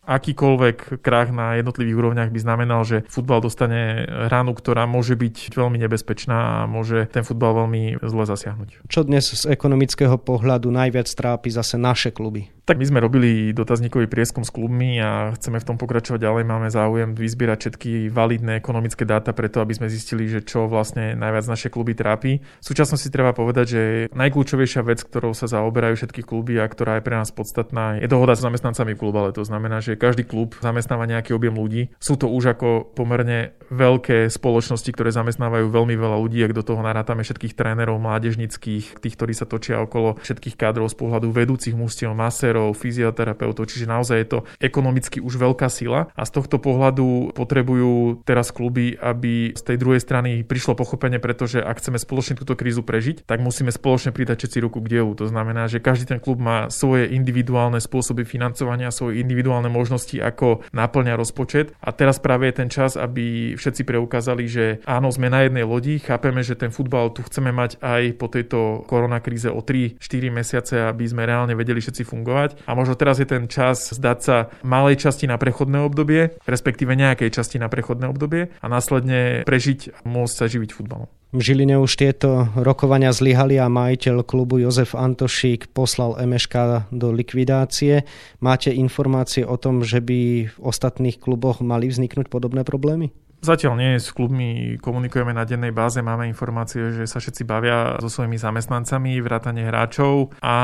akýkoľvek 0.05 1.01
krach 1.05 1.31
na 1.31 1.59
jednotlivých 1.61 1.99
úrovniach 1.99 2.31
by 2.33 2.41
znamenal, 2.41 2.83
že 2.85 3.05
futbal 3.09 3.45
dostane 3.45 4.07
ránu, 4.09 4.57
ktorá 4.57 4.85
môže 4.85 5.17
byť 5.17 5.55
veľmi 5.55 5.79
nebezpečná 5.81 6.65
a 6.65 6.69
môže 6.69 7.09
ten 7.11 7.25
futbal 7.25 7.65
veľmi 7.65 8.01
zle 8.01 8.25
zasiahnuť. 8.25 8.87
Čo 8.89 9.00
dnes 9.03 9.27
z 9.27 9.49
ekonomického 9.49 10.21
pohľadu 10.21 10.69
najviac 10.69 11.09
trápi 11.11 11.49
zase 11.51 11.81
naše 11.81 12.11
kluby? 12.13 12.60
Tak 12.71 12.79
my 12.79 12.87
sme 12.87 13.03
robili 13.03 13.51
dotazníkový 13.51 14.07
prieskum 14.07 14.47
s 14.47 14.55
klubmi 14.55 15.03
a 15.03 15.35
chceme 15.35 15.59
v 15.59 15.67
tom 15.67 15.75
pokračovať 15.75 16.23
ďalej. 16.23 16.45
Máme 16.47 16.71
záujem 16.71 17.19
vyzbierať 17.19 17.59
všetky 17.67 18.15
validné 18.15 18.63
ekonomické 18.63 19.03
dáta 19.03 19.35
preto, 19.35 19.59
aby 19.59 19.75
sme 19.75 19.91
zistili, 19.91 20.31
že 20.31 20.47
čo 20.47 20.71
vlastne 20.71 21.19
najviac 21.19 21.51
naše 21.51 21.67
kluby 21.67 21.99
trápi. 21.99 22.39
V 22.39 22.63
súčasnosti 22.63 23.11
treba 23.11 23.35
povedať, 23.35 23.67
že 23.67 23.83
najkľúčovejšia 24.15 24.87
vec, 24.87 25.03
ktorou 25.03 25.35
sa 25.35 25.51
zaoberajú 25.51 25.99
všetky 25.99 26.23
kluby 26.23 26.63
a 26.63 26.71
ktorá 26.71 27.03
je 27.03 27.07
pre 27.11 27.19
nás 27.19 27.35
podstatná, 27.35 27.99
je 27.99 28.07
dohoda 28.07 28.39
s 28.39 28.47
zamestnancami 28.47 28.95
klubu, 28.95 29.19
ale 29.19 29.35
to 29.35 29.43
znamená, 29.43 29.83
že 29.83 29.99
každý 29.99 30.23
klub 30.23 30.55
zamestnáva 30.63 31.11
nejaký 31.11 31.35
objem 31.35 31.59
ľudí. 31.59 31.91
Sú 31.99 32.15
to 32.15 32.31
už 32.31 32.55
ako 32.55 32.95
pomerne 32.95 33.51
veľké 33.75 34.31
spoločnosti, 34.31 34.95
ktoré 34.95 35.11
zamestnávajú 35.11 35.75
veľmi 35.75 35.99
veľa 35.99 36.23
ľudí, 36.23 36.39
ak 36.47 36.55
do 36.55 36.63
toho 36.63 36.87
narátame 36.87 37.27
všetkých 37.27 37.59
trénerov 37.59 37.99
mládežnických, 37.99 39.03
tých, 39.03 39.15
ktorí 39.19 39.35
sa 39.35 39.51
točia 39.51 39.83
okolo 39.83 40.23
všetkých 40.23 40.55
kádrov 40.55 40.87
z 40.87 40.99
pohľadu 40.99 41.35
vedúcich 41.35 41.75
mústiev, 41.75 42.15
masérov, 42.15 42.60
trenérov, 42.61 42.77
fyzioterapeutov, 42.77 43.65
čiže 43.65 43.89
naozaj 43.89 44.17
je 44.21 44.29
to 44.29 44.39
ekonomicky 44.61 45.19
už 45.25 45.41
veľká 45.41 45.69
sila 45.73 46.13
a 46.13 46.23
z 46.29 46.31
tohto 46.37 46.61
pohľadu 46.61 47.33
potrebujú 47.33 48.21
teraz 48.29 48.53
kluby, 48.53 48.97
aby 49.01 49.57
z 49.57 49.63
tej 49.65 49.77
druhej 49.81 50.01
strany 50.03 50.45
prišlo 50.45 50.77
pochopenie, 50.77 51.17
pretože 51.17 51.65
ak 51.65 51.81
chceme 51.81 51.97
spoločne 51.97 52.37
túto 52.37 52.53
krízu 52.59 52.85
prežiť, 52.85 53.25
tak 53.25 53.41
musíme 53.41 53.73
spoločne 53.73 54.13
pridať 54.13 54.45
všetci 54.45 54.59
ruku 54.61 54.85
k 54.85 54.99
dielu. 54.99 55.13
To 55.17 55.27
znamená, 55.31 55.71
že 55.71 55.81
každý 55.81 56.11
ten 56.11 56.21
klub 56.21 56.41
má 56.43 56.69
svoje 56.69 57.09
individuálne 57.11 57.81
spôsoby 57.81 58.29
financovania, 58.29 58.93
svoje 58.93 59.23
individuálne 59.23 59.73
možnosti, 59.73 60.17
ako 60.21 60.67
naplňa 60.77 61.15
rozpočet 61.17 61.73
a 61.81 61.95
teraz 61.95 62.21
práve 62.21 62.51
je 62.51 62.55
ten 62.61 62.69
čas, 62.69 62.99
aby 62.99 63.57
všetci 63.57 63.87
preukázali, 63.87 64.45
že 64.51 64.65
áno, 64.85 65.09
sme 65.09 65.33
na 65.33 65.47
jednej 65.47 65.65
lodi, 65.65 66.03
chápeme, 66.03 66.43
že 66.45 66.59
ten 66.59 66.75
futbal 66.75 67.13
tu 67.15 67.23
chceme 67.25 67.55
mať 67.55 67.81
aj 67.81 68.03
po 68.19 68.27
tejto 68.27 68.85
koronakríze 68.91 69.49
o 69.49 69.63
3-4 69.63 70.01
mesiace, 70.33 70.75
aby 70.85 71.05
sme 71.07 71.29
reálne 71.29 71.55
vedeli 71.55 71.79
všetci 71.79 72.03
fungovať. 72.11 72.50
A 72.65 72.75
možno 72.79 72.95
teraz 72.95 73.19
je 73.19 73.29
ten 73.29 73.47
čas 73.51 73.93
zdať 73.93 74.19
sa 74.19 74.37
malej 74.63 75.01
časti 75.01 75.27
na 75.27 75.37
prechodné 75.37 75.83
obdobie, 75.83 76.37
respektíve 76.45 76.95
nejakej 76.95 77.31
časti 77.35 77.57
na 77.59 77.71
prechodné 77.71 78.09
obdobie 78.11 78.53
a 78.61 78.67
následne 78.67 79.43
prežiť 79.45 79.93
a 79.93 79.99
môcť 80.07 80.35
sa 80.35 80.47
živiť 80.47 80.71
futbalom. 80.75 81.09
V 81.31 81.47
Žiline 81.47 81.79
už 81.79 81.95
tieto 81.95 82.51
rokovania 82.59 83.15
zlyhali 83.15 83.55
a 83.55 83.71
majiteľ 83.71 84.27
klubu 84.27 84.59
Jozef 84.59 84.99
Antošík 84.99 85.71
poslal 85.71 86.19
MŠK 86.19 86.91
do 86.91 87.15
likvidácie. 87.15 88.03
Máte 88.43 88.75
informácie 88.75 89.47
o 89.47 89.55
tom, 89.55 89.87
že 89.87 90.03
by 90.03 90.51
v 90.51 90.57
ostatných 90.59 91.23
kluboch 91.23 91.63
mali 91.63 91.87
vzniknúť 91.87 92.27
podobné 92.27 92.67
problémy? 92.67 93.15
Zatiaľ 93.41 93.73
nie, 93.81 93.97
s 93.97 94.13
klubmi 94.13 94.77
komunikujeme 94.77 95.33
na 95.33 95.49
dennej 95.49 95.73
báze, 95.73 96.05
máme 96.05 96.29
informácie, 96.29 96.93
že 96.93 97.09
sa 97.09 97.25
všetci 97.25 97.49
bavia 97.49 97.97
so 97.97 98.13
svojimi 98.13 98.37
zamestnancami, 98.37 99.17
vrátane 99.25 99.65
hráčov 99.65 100.37
a 100.45 100.57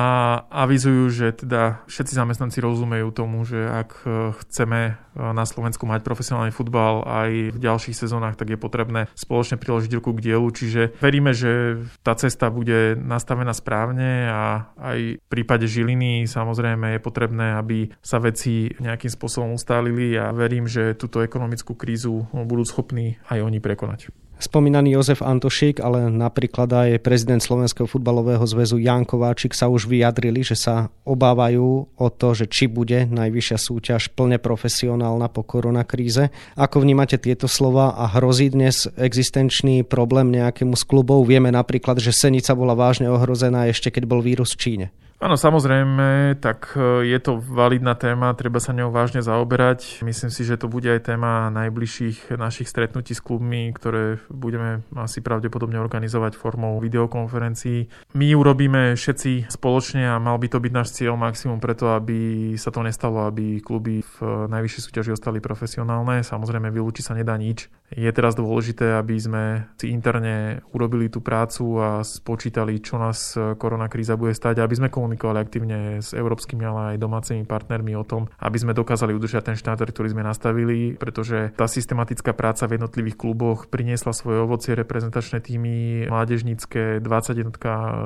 avizujú, 0.52 1.09
že 1.09 1.26
teda 1.33 1.80
všetci 1.88 2.12
zamestnanci 2.12 2.61
rozumejú 2.61 3.09
tomu, 3.16 3.49
že 3.49 3.64
ak 3.64 4.04
chceme 4.45 5.00
na 5.16 5.45
Slovensku 5.49 5.88
mať 5.88 6.04
profesionálny 6.04 6.52
futbal 6.52 7.00
aj 7.09 7.56
v 7.56 7.59
ďalších 7.59 7.97
sezónach, 7.97 8.37
tak 8.37 8.52
je 8.52 8.61
potrebné 8.61 9.09
spoločne 9.16 9.56
priložiť 9.56 9.97
ruku 9.97 10.12
k 10.12 10.28
dielu, 10.28 10.45
čiže 10.52 11.00
veríme, 11.00 11.33
že 11.33 11.80
tá 12.04 12.12
cesta 12.12 12.52
bude 12.52 12.92
nastavená 13.00 13.56
správne 13.56 14.28
a 14.28 14.68
aj 14.76 15.16
v 15.16 15.28
prípade 15.33 15.64
Žiliny 15.64 16.28
samozrejme 16.28 16.92
je 16.92 17.00
potrebné, 17.00 17.56
aby 17.56 17.88
sa 18.04 18.21
veci 18.21 18.68
nejakým 18.76 19.09
spôsobom 19.09 19.56
ustálili 19.56 20.12
a 20.21 20.37
verím, 20.37 20.68
že 20.68 20.92
túto 20.92 21.25
ekonomickú 21.25 21.73
krízu 21.73 22.28
budú 22.28 22.65
schopní 22.66 23.16
aj 23.30 23.40
oni 23.40 23.62
prekonať. 23.62 24.11
Spomínaný 24.37 25.00
Jozef 25.00 25.25
Antošík, 25.25 25.80
ale 25.80 26.12
napríklad 26.12 26.68
aj 26.68 27.00
prezident 27.00 27.40
Slovenského 27.40 27.88
futbalového 27.88 28.44
zväzu 28.44 28.76
Jan 28.76 29.08
Kováčik 29.08 29.56
sa 29.56 29.73
už 29.73 29.88
vyjadrili, 29.88 30.44
že 30.44 30.52
sa 30.52 30.92
obávajú 31.08 31.88
o 31.96 32.08
to, 32.12 32.37
že 32.37 32.44
či 32.44 32.68
bude 32.68 33.08
najvyššia 33.08 33.56
súťaž 33.56 34.12
plne 34.12 34.37
profesionálna 34.37 35.32
po 35.32 35.40
koronakríze. 35.40 36.28
Ako 36.52 36.85
vnímate 36.85 37.16
tieto 37.16 37.49
slova 37.49 37.96
a 37.96 38.12
hrozí 38.12 38.52
dnes 38.52 38.85
existenčný 39.00 39.88
problém 39.88 40.28
nejakému 40.28 40.76
z 40.76 40.85
klubov? 40.85 41.25
Vieme 41.25 41.49
napríklad, 41.49 41.96
že 41.96 42.12
Senica 42.12 42.52
bola 42.52 42.76
vážne 42.76 43.08
ohrozená 43.08 43.64
ešte 43.73 43.88
keď 43.88 44.04
bol 44.04 44.20
vírus 44.20 44.52
v 44.52 44.61
Číne. 44.61 44.87
Áno, 45.16 45.32
samozrejme, 45.32 46.37
tak 46.44 46.76
e, 46.76 47.08
je 47.08 47.16
to 47.25 47.40
validná 47.40 47.96
téma, 47.96 48.37
treba 48.37 48.61
sa 48.61 48.76
ňou 48.76 48.92
vážne 48.92 49.25
zaoberať. 49.25 50.04
Myslím 50.04 50.28
si, 50.28 50.44
že 50.44 50.61
to 50.61 50.68
bude 50.68 50.85
aj 50.85 51.08
téma 51.08 51.49
najbližších 51.56 52.37
našich 52.37 52.68
stretnutí 52.68 53.16
s 53.16 53.25
klubmi, 53.25 53.73
ktoré 53.73 54.20
budeme 54.28 54.85
asi 54.92 55.25
pravdepodobne 55.25 55.80
organizovať 55.80 56.37
formou 56.37 56.76
videokonferencií. 56.85 58.12
My 58.12 58.37
urobíme 58.37 58.92
všetci 58.92 59.49
spoločne 59.49 60.04
a 60.04 60.20
mal 60.20 60.37
by 60.37 60.52
to 60.52 60.61
byť 60.61 60.73
náš 60.76 60.92
cieľ 60.92 61.16
maximum 61.16 61.64
preto, 61.64 61.96
aby 61.96 62.52
sa 62.61 62.68
to 62.68 62.85
nestalo, 62.85 63.25
aby 63.25 63.64
kluby 63.64 64.04
v 64.04 64.16
najvyššej 64.52 64.85
súťaži 64.85 65.16
ostali 65.16 65.40
profesionálne. 65.40 66.28
Samozrejme, 66.28 66.68
vylúčiť 66.68 67.04
sa 67.08 67.16
nedá 67.16 67.40
nič. 67.40 67.73
Je 67.88 68.11
teraz 68.11 68.37
dôležité, 68.37 68.99
aby 68.99 69.16
sme 69.16 69.44
si 69.80 69.94
interne 69.94 70.61
urobili 70.75 71.06
tú 71.08 71.23
prácu 71.23 71.64
a 71.80 71.88
spočítali, 72.02 72.82
čo 72.82 72.99
nás 72.99 73.38
koronakríza 73.56 74.18
bude 74.18 74.35
stať, 74.35 74.58
aby 74.58 74.75
sme 74.75 74.88
komunikovali 75.06 75.38
aktívne 75.38 75.78
s 76.02 76.10
európskymi, 76.10 76.66
ale 76.66 76.80
aj 76.98 76.98
domácimi 76.98 77.46
partnermi 77.46 77.94
o 77.94 78.02
tom, 78.02 78.26
aby 78.42 78.58
sme 78.58 78.75
dokázali 78.75 79.14
udržať 79.14 79.54
ten 79.54 79.56
štát, 79.56 79.78
ktorý 79.86 80.10
sme 80.10 80.26
nastavili, 80.26 80.98
pretože 80.98 81.54
tá 81.54 81.70
systematická 81.70 82.34
práca 82.34 82.66
v 82.66 82.82
jednotlivých 82.82 83.14
kluboch 83.14 83.70
priniesla 83.70 84.10
svoje 84.10 84.42
ovocie, 84.42 84.75
reprezentačné 84.75 85.38
týmy, 85.38 86.10
mládežnícke 86.10 86.98
21 86.98 87.54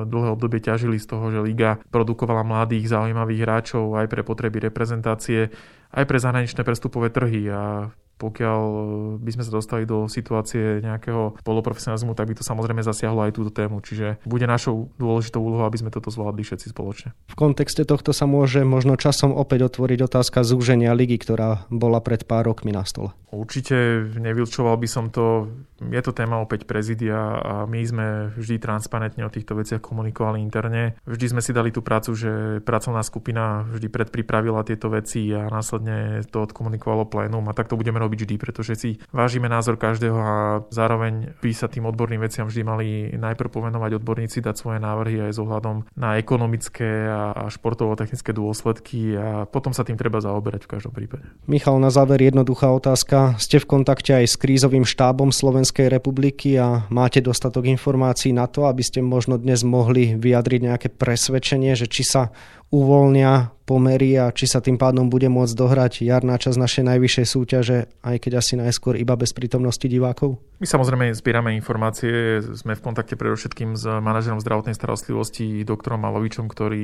dlhé 0.05 0.29
obdobie 0.29 0.61
ťažili 0.61 1.01
z 1.01 1.09
toho, 1.09 1.33
že 1.33 1.41
liga 1.41 1.81
produkovala 1.89 2.45
mladých, 2.45 2.93
zaujímavých 2.93 3.41
hráčov 3.41 3.97
aj 3.97 4.05
pre 4.05 4.21
potreby 4.21 4.69
reprezentácie, 4.69 5.49
aj 5.89 6.05
pre 6.05 6.21
zahraničné 6.21 6.61
prestupové 6.61 7.09
trhy. 7.09 7.49
A 7.49 7.89
pokiaľ 8.21 8.61
by 9.17 9.31
sme 9.33 9.43
sa 9.43 9.51
dostali 9.51 9.89
do 9.89 10.05
situácie 10.05 10.85
nejakého 10.85 11.41
poloprofesionalizmu, 11.41 12.13
tak 12.13 12.29
by 12.29 12.37
to 12.37 12.45
samozrejme 12.45 12.85
zasiahlo 12.85 13.25
aj 13.25 13.33
túto 13.33 13.49
tému. 13.49 13.81
Čiže 13.81 14.21
bude 14.29 14.45
našou 14.45 14.93
dôležitou 15.01 15.41
úlohou, 15.41 15.65
aby 15.65 15.81
sme 15.81 15.89
toto 15.89 16.13
zvládli 16.13 16.45
všetci 16.45 16.69
spoločne. 16.69 17.17
V 17.33 17.35
kontexte 17.35 17.81
tohto 17.81 18.13
sa 18.13 18.29
môže 18.29 18.61
možno 18.61 18.93
časom 18.93 19.33
opäť 19.33 19.73
otvoriť 19.73 20.05
otázka 20.05 20.45
zúženia 20.45 20.93
ligy, 20.93 21.17
ktorá 21.17 21.65
bola 21.73 21.97
pred 21.97 22.21
pár 22.29 22.53
rokmi 22.53 22.69
na 22.69 22.85
stole. 22.85 23.17
Určite 23.31 24.11
nevylčoval 24.19 24.75
by 24.75 24.87
som 24.91 25.07
to. 25.07 25.47
Je 25.81 25.97
to 26.03 26.11
téma 26.11 26.43
opäť 26.43 26.67
prezidia 26.67 27.17
a 27.41 27.63
my 27.65 27.79
sme 27.81 28.07
vždy 28.37 28.61
transparentne 28.61 29.23
o 29.23 29.33
týchto 29.33 29.55
veciach 29.55 29.81
komunikovali 29.81 30.43
interne. 30.43 30.99
Vždy 31.07 31.25
sme 31.31 31.41
si 31.41 31.55
dali 31.55 31.71
tú 31.71 31.79
prácu, 31.79 32.11
že 32.11 32.61
pracovná 32.61 33.01
skupina 33.01 33.63
vždy 33.65 33.87
predpripravila 33.87 34.67
tieto 34.67 34.91
veci 34.91 35.31
a 35.31 35.47
následne 35.47 36.27
to 36.27 36.43
odkomunikovalo 36.43 37.07
plénum 37.07 37.47
a 37.47 37.55
tak 37.55 37.71
to 37.71 37.79
budeme 37.79 37.97
robiť 37.97 38.10
robiť 38.11 38.27
vždy, 38.27 38.35
pretože 38.35 38.73
si 38.75 38.89
vážime 39.15 39.47
názor 39.47 39.79
každého 39.79 40.19
a 40.19 40.35
zároveň 40.67 41.39
by 41.39 41.51
sa 41.55 41.71
tým 41.71 41.87
odborným 41.87 42.19
veciam 42.19 42.43
vždy 42.43 42.61
mali 42.67 42.87
najprv 43.15 43.47
povenovať 43.47 44.03
odborníci, 44.03 44.43
dať 44.43 44.59
svoje 44.59 44.83
návrhy 44.83 45.31
aj 45.31 45.31
s 45.31 45.39
ohľadom 45.39 45.87
na 45.95 46.19
ekonomické 46.19 47.07
a 47.07 47.47
športovo-technické 47.47 48.35
dôsledky 48.35 49.15
a 49.15 49.47
potom 49.47 49.71
sa 49.71 49.87
tým 49.87 49.95
treba 49.95 50.19
zaoberať 50.19 50.67
v 50.67 50.71
každom 50.75 50.91
prípade. 50.91 51.23
Michal, 51.47 51.79
na 51.79 51.87
záver 51.87 52.19
jednoduchá 52.19 52.67
otázka. 52.75 53.39
Ste 53.39 53.63
v 53.63 53.79
kontakte 53.79 54.11
aj 54.19 54.27
s 54.27 54.35
krízovým 54.35 54.83
štábom 54.83 55.31
Slovenskej 55.31 55.87
republiky 55.87 56.59
a 56.59 56.83
máte 56.91 57.23
dostatok 57.23 57.71
informácií 57.71 58.35
na 58.35 58.51
to, 58.51 58.67
aby 58.67 58.83
ste 58.83 58.99
možno 58.99 59.39
dnes 59.39 59.63
mohli 59.63 60.19
vyjadriť 60.19 60.59
nejaké 60.67 60.87
presvedčenie, 60.91 61.79
že 61.79 61.87
či 61.87 62.03
sa 62.03 62.35
uvoľnia 62.71 63.51
pomery 63.71 64.19
a 64.19 64.35
či 64.35 64.51
sa 64.51 64.59
tým 64.59 64.75
pádom 64.75 65.07
bude 65.07 65.31
môcť 65.31 65.53
dohrať 65.55 65.93
jarná 66.03 66.35
časť 66.35 66.57
našej 66.59 66.83
najvyššej 66.91 67.27
súťaže, 67.29 67.77
aj 68.03 68.17
keď 68.19 68.43
asi 68.43 68.59
najskôr 68.59 68.99
iba 68.99 69.15
bez 69.15 69.31
prítomnosti 69.31 69.87
divákov? 69.87 70.43
My 70.59 70.67
samozrejme 70.69 71.15
zbierame 71.15 71.55
informácie, 71.57 72.37
sme 72.53 72.77
v 72.77 72.83
kontakte 72.83 73.17
predovšetkým 73.17 73.73
s 73.73 73.87
manažerom 73.87 74.43
zdravotnej 74.43 74.77
starostlivosti, 74.77 75.65
doktorom 75.65 76.03
Malovičom, 76.03 76.45
ktorý 76.51 76.83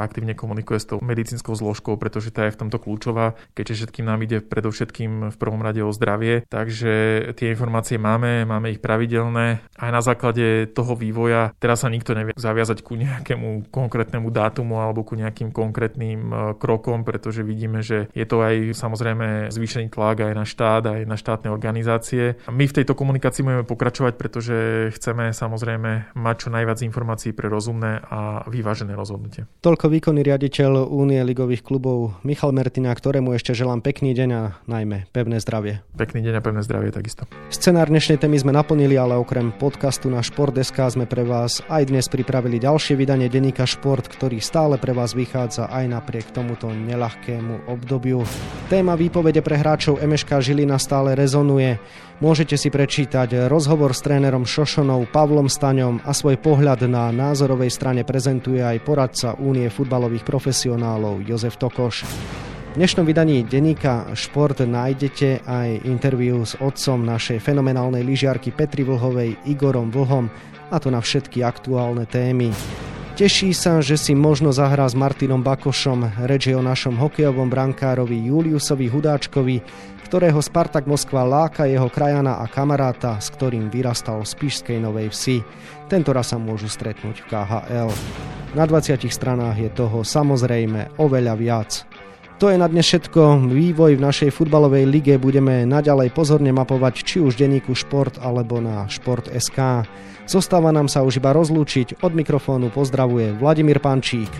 aktívne 0.00 0.32
komunikuje 0.32 0.78
s 0.80 0.88
tou 0.88 1.02
medicínskou 1.02 1.52
zložkou, 1.52 2.00
pretože 2.00 2.32
tá 2.32 2.48
je 2.48 2.54
v 2.56 2.60
tomto 2.64 2.80
kľúčová, 2.80 3.36
keďže 3.52 3.84
všetkým 3.84 4.08
nám 4.08 4.24
ide 4.24 4.40
predovšetkým 4.40 5.34
v 5.34 5.36
prvom 5.36 5.60
rade 5.60 5.84
o 5.84 5.92
zdravie. 5.92 6.48
Takže 6.48 6.92
tie 7.36 7.52
informácie 7.52 8.00
máme, 8.00 8.48
máme 8.48 8.72
ich 8.72 8.80
pravidelné. 8.80 9.60
Aj 9.76 9.90
na 9.92 10.00
základe 10.00 10.70
toho 10.72 10.96
vývoja 10.96 11.52
teraz 11.60 11.84
sa 11.84 11.92
nikto 11.92 12.16
nevie 12.16 12.32
zaviazať 12.38 12.80
ku 12.80 12.96
nejakému 12.96 13.68
konkrétnemu 13.68 14.32
dátumu 14.32 14.80
alebo 14.80 15.04
ku 15.04 15.12
nejakým 15.20 15.52
konkrétnym 15.52 16.20
e, 16.30 16.34
krokom, 16.56 17.04
pretože 17.04 17.44
vidíme, 17.44 17.84
že 17.84 18.08
je 18.16 18.24
to 18.24 18.40
aj 18.40 18.72
samozrejme 18.72 19.52
zvýšený 19.52 19.92
tlak 19.92 20.24
aj 20.24 20.34
na 20.34 20.44
štát, 20.48 20.82
aj 20.88 21.00
na 21.04 21.16
štátne 21.20 21.48
organizácie. 21.52 22.40
My 22.48 22.64
v 22.64 22.76
tejto 22.80 22.96
komunikácii 22.96 23.44
budeme 23.44 23.66
pokračovať, 23.68 24.16
pretože 24.16 24.56
chceme 24.96 25.30
samozrejme 25.36 26.16
mať 26.16 26.36
čo 26.40 26.48
najviac 26.48 26.78
informácií 26.80 27.36
pre 27.36 27.52
rozumné 27.52 28.00
a 28.00 28.44
vyvážené 28.48 28.96
rozhodnutie. 28.96 29.44
Toľko 29.60 29.92
výkonný 29.92 30.24
riaditeľ 30.24 30.88
Únie 30.90 31.20
ligových 31.20 31.62
klubov 31.62 32.16
Michal 32.24 32.56
Mertina, 32.56 32.94
ktorému 32.94 33.36
ešte 33.36 33.52
želám 33.52 33.84
pekný 33.84 34.16
deň 34.16 34.30
a 34.32 34.42
najmä 34.66 35.10
pevné 35.12 35.42
zdravie. 35.42 35.84
Pekný 35.94 36.24
deň 36.24 36.34
a 36.38 36.42
pevné 36.42 36.62
zdravie 36.64 36.90
takisto. 36.94 37.28
Scenár 37.52 37.90
dnešnej 37.92 38.16
témy 38.22 38.40
sme 38.40 38.52
naplnili, 38.54 38.96
ale 38.96 39.18
okrem 39.18 39.52
podcastu 39.52 40.08
na 40.08 40.24
Šport.sk 40.24 40.78
sme 40.90 41.04
pre 41.04 41.26
vás 41.26 41.60
aj 41.68 41.90
dnes 41.90 42.06
pripravili 42.06 42.62
ďalšie 42.62 42.94
vydanie 42.96 43.26
denníka 43.26 43.66
Šport, 43.66 44.06
ktorý 44.06 44.38
stále 44.38 44.78
pre 44.78 44.94
vás 44.94 45.09
vychádza 45.12 45.70
aj 45.70 45.84
napriek 45.90 46.30
tomuto 46.30 46.70
nelahkému 46.70 47.70
obdobiu. 47.70 48.22
Téma 48.70 48.94
výpovede 48.94 49.42
pre 49.42 49.58
hráčov 49.58 49.98
MŠK 49.98 50.40
Žilina 50.40 50.78
stále 50.78 51.18
rezonuje. 51.18 51.78
Môžete 52.20 52.60
si 52.60 52.68
prečítať 52.68 53.48
rozhovor 53.48 53.96
s 53.96 54.04
trénerom 54.04 54.44
Šošonou 54.44 55.08
Pavlom 55.08 55.48
Staňom 55.48 56.04
a 56.04 56.12
svoj 56.12 56.36
pohľad 56.36 56.84
na 56.84 57.08
názorovej 57.08 57.72
strane 57.72 58.04
prezentuje 58.04 58.60
aj 58.60 58.84
poradca 58.84 59.34
Únie 59.40 59.72
futbalových 59.72 60.28
profesionálov 60.28 61.24
Jozef 61.24 61.56
Tokoš. 61.56 62.04
V 62.70 62.78
dnešnom 62.78 63.02
vydaní 63.02 63.42
denníka 63.42 64.14
Šport 64.14 64.62
nájdete 64.62 65.42
aj 65.42 65.90
interviu 65.90 66.46
s 66.46 66.54
otcom 66.60 67.02
našej 67.02 67.42
fenomenálnej 67.42 68.06
lyžiarky 68.06 68.54
Petri 68.54 68.86
Vlhovej 68.86 69.34
Igorom 69.48 69.90
Vlhom 69.90 70.30
a 70.70 70.76
to 70.78 70.86
na 70.92 71.02
všetky 71.02 71.42
aktuálne 71.42 72.06
témy. 72.06 72.54
Teší 73.20 73.52
sa, 73.52 73.84
že 73.84 74.00
si 74.00 74.16
možno 74.16 74.48
zahrá 74.48 74.88
s 74.88 74.96
Martinom 74.96 75.44
Bakošom. 75.44 76.24
Reč 76.24 76.48
je 76.48 76.56
o 76.56 76.64
našom 76.64 76.96
hokejovom 76.96 77.52
brankárovi 77.52 78.16
Juliusovi 78.16 78.88
Hudáčkovi, 78.88 79.60
ktorého 80.08 80.40
Spartak 80.40 80.88
Moskva 80.88 81.28
láka 81.28 81.68
jeho 81.68 81.92
krajana 81.92 82.40
a 82.40 82.48
kamaráta, 82.48 83.20
s 83.20 83.28
ktorým 83.28 83.68
vyrastal 83.68 84.24
z 84.24 84.32
Pišskej 84.40 84.80
Novej 84.80 85.12
Vsi. 85.12 85.44
Tento 85.92 86.16
raz 86.16 86.32
sa 86.32 86.40
môžu 86.40 86.72
stretnúť 86.72 87.20
v 87.20 87.28
KHL. 87.28 87.92
Na 88.56 88.64
20 88.64 89.04
stranách 89.12 89.68
je 89.68 89.68
toho 89.68 90.00
samozrejme 90.00 90.96
oveľa 90.96 91.34
viac. 91.36 91.84
To 92.40 92.48
je 92.48 92.56
na 92.56 92.72
dnes 92.72 92.88
všetko. 92.88 93.52
Vývoj 93.52 94.00
v 94.00 94.04
našej 94.08 94.32
futbalovej 94.32 94.88
lige 94.88 95.20
budeme 95.20 95.68
naďalej 95.68 96.08
pozorne 96.16 96.56
mapovať 96.56 97.04
či 97.04 97.20
už 97.20 97.36
denníku 97.36 97.76
Šport 97.76 98.16
alebo 98.16 98.64
na 98.64 98.88
Šport.sk. 98.88 99.84
Zostáva 100.30 100.70
nám 100.70 100.86
sa 100.86 101.02
už 101.02 101.18
iba 101.18 101.34
rozlúčiť. 101.34 102.06
Od 102.06 102.14
mikrofónu 102.14 102.70
pozdravuje 102.70 103.34
Vladimír 103.34 103.82
Pančík. 103.82 104.30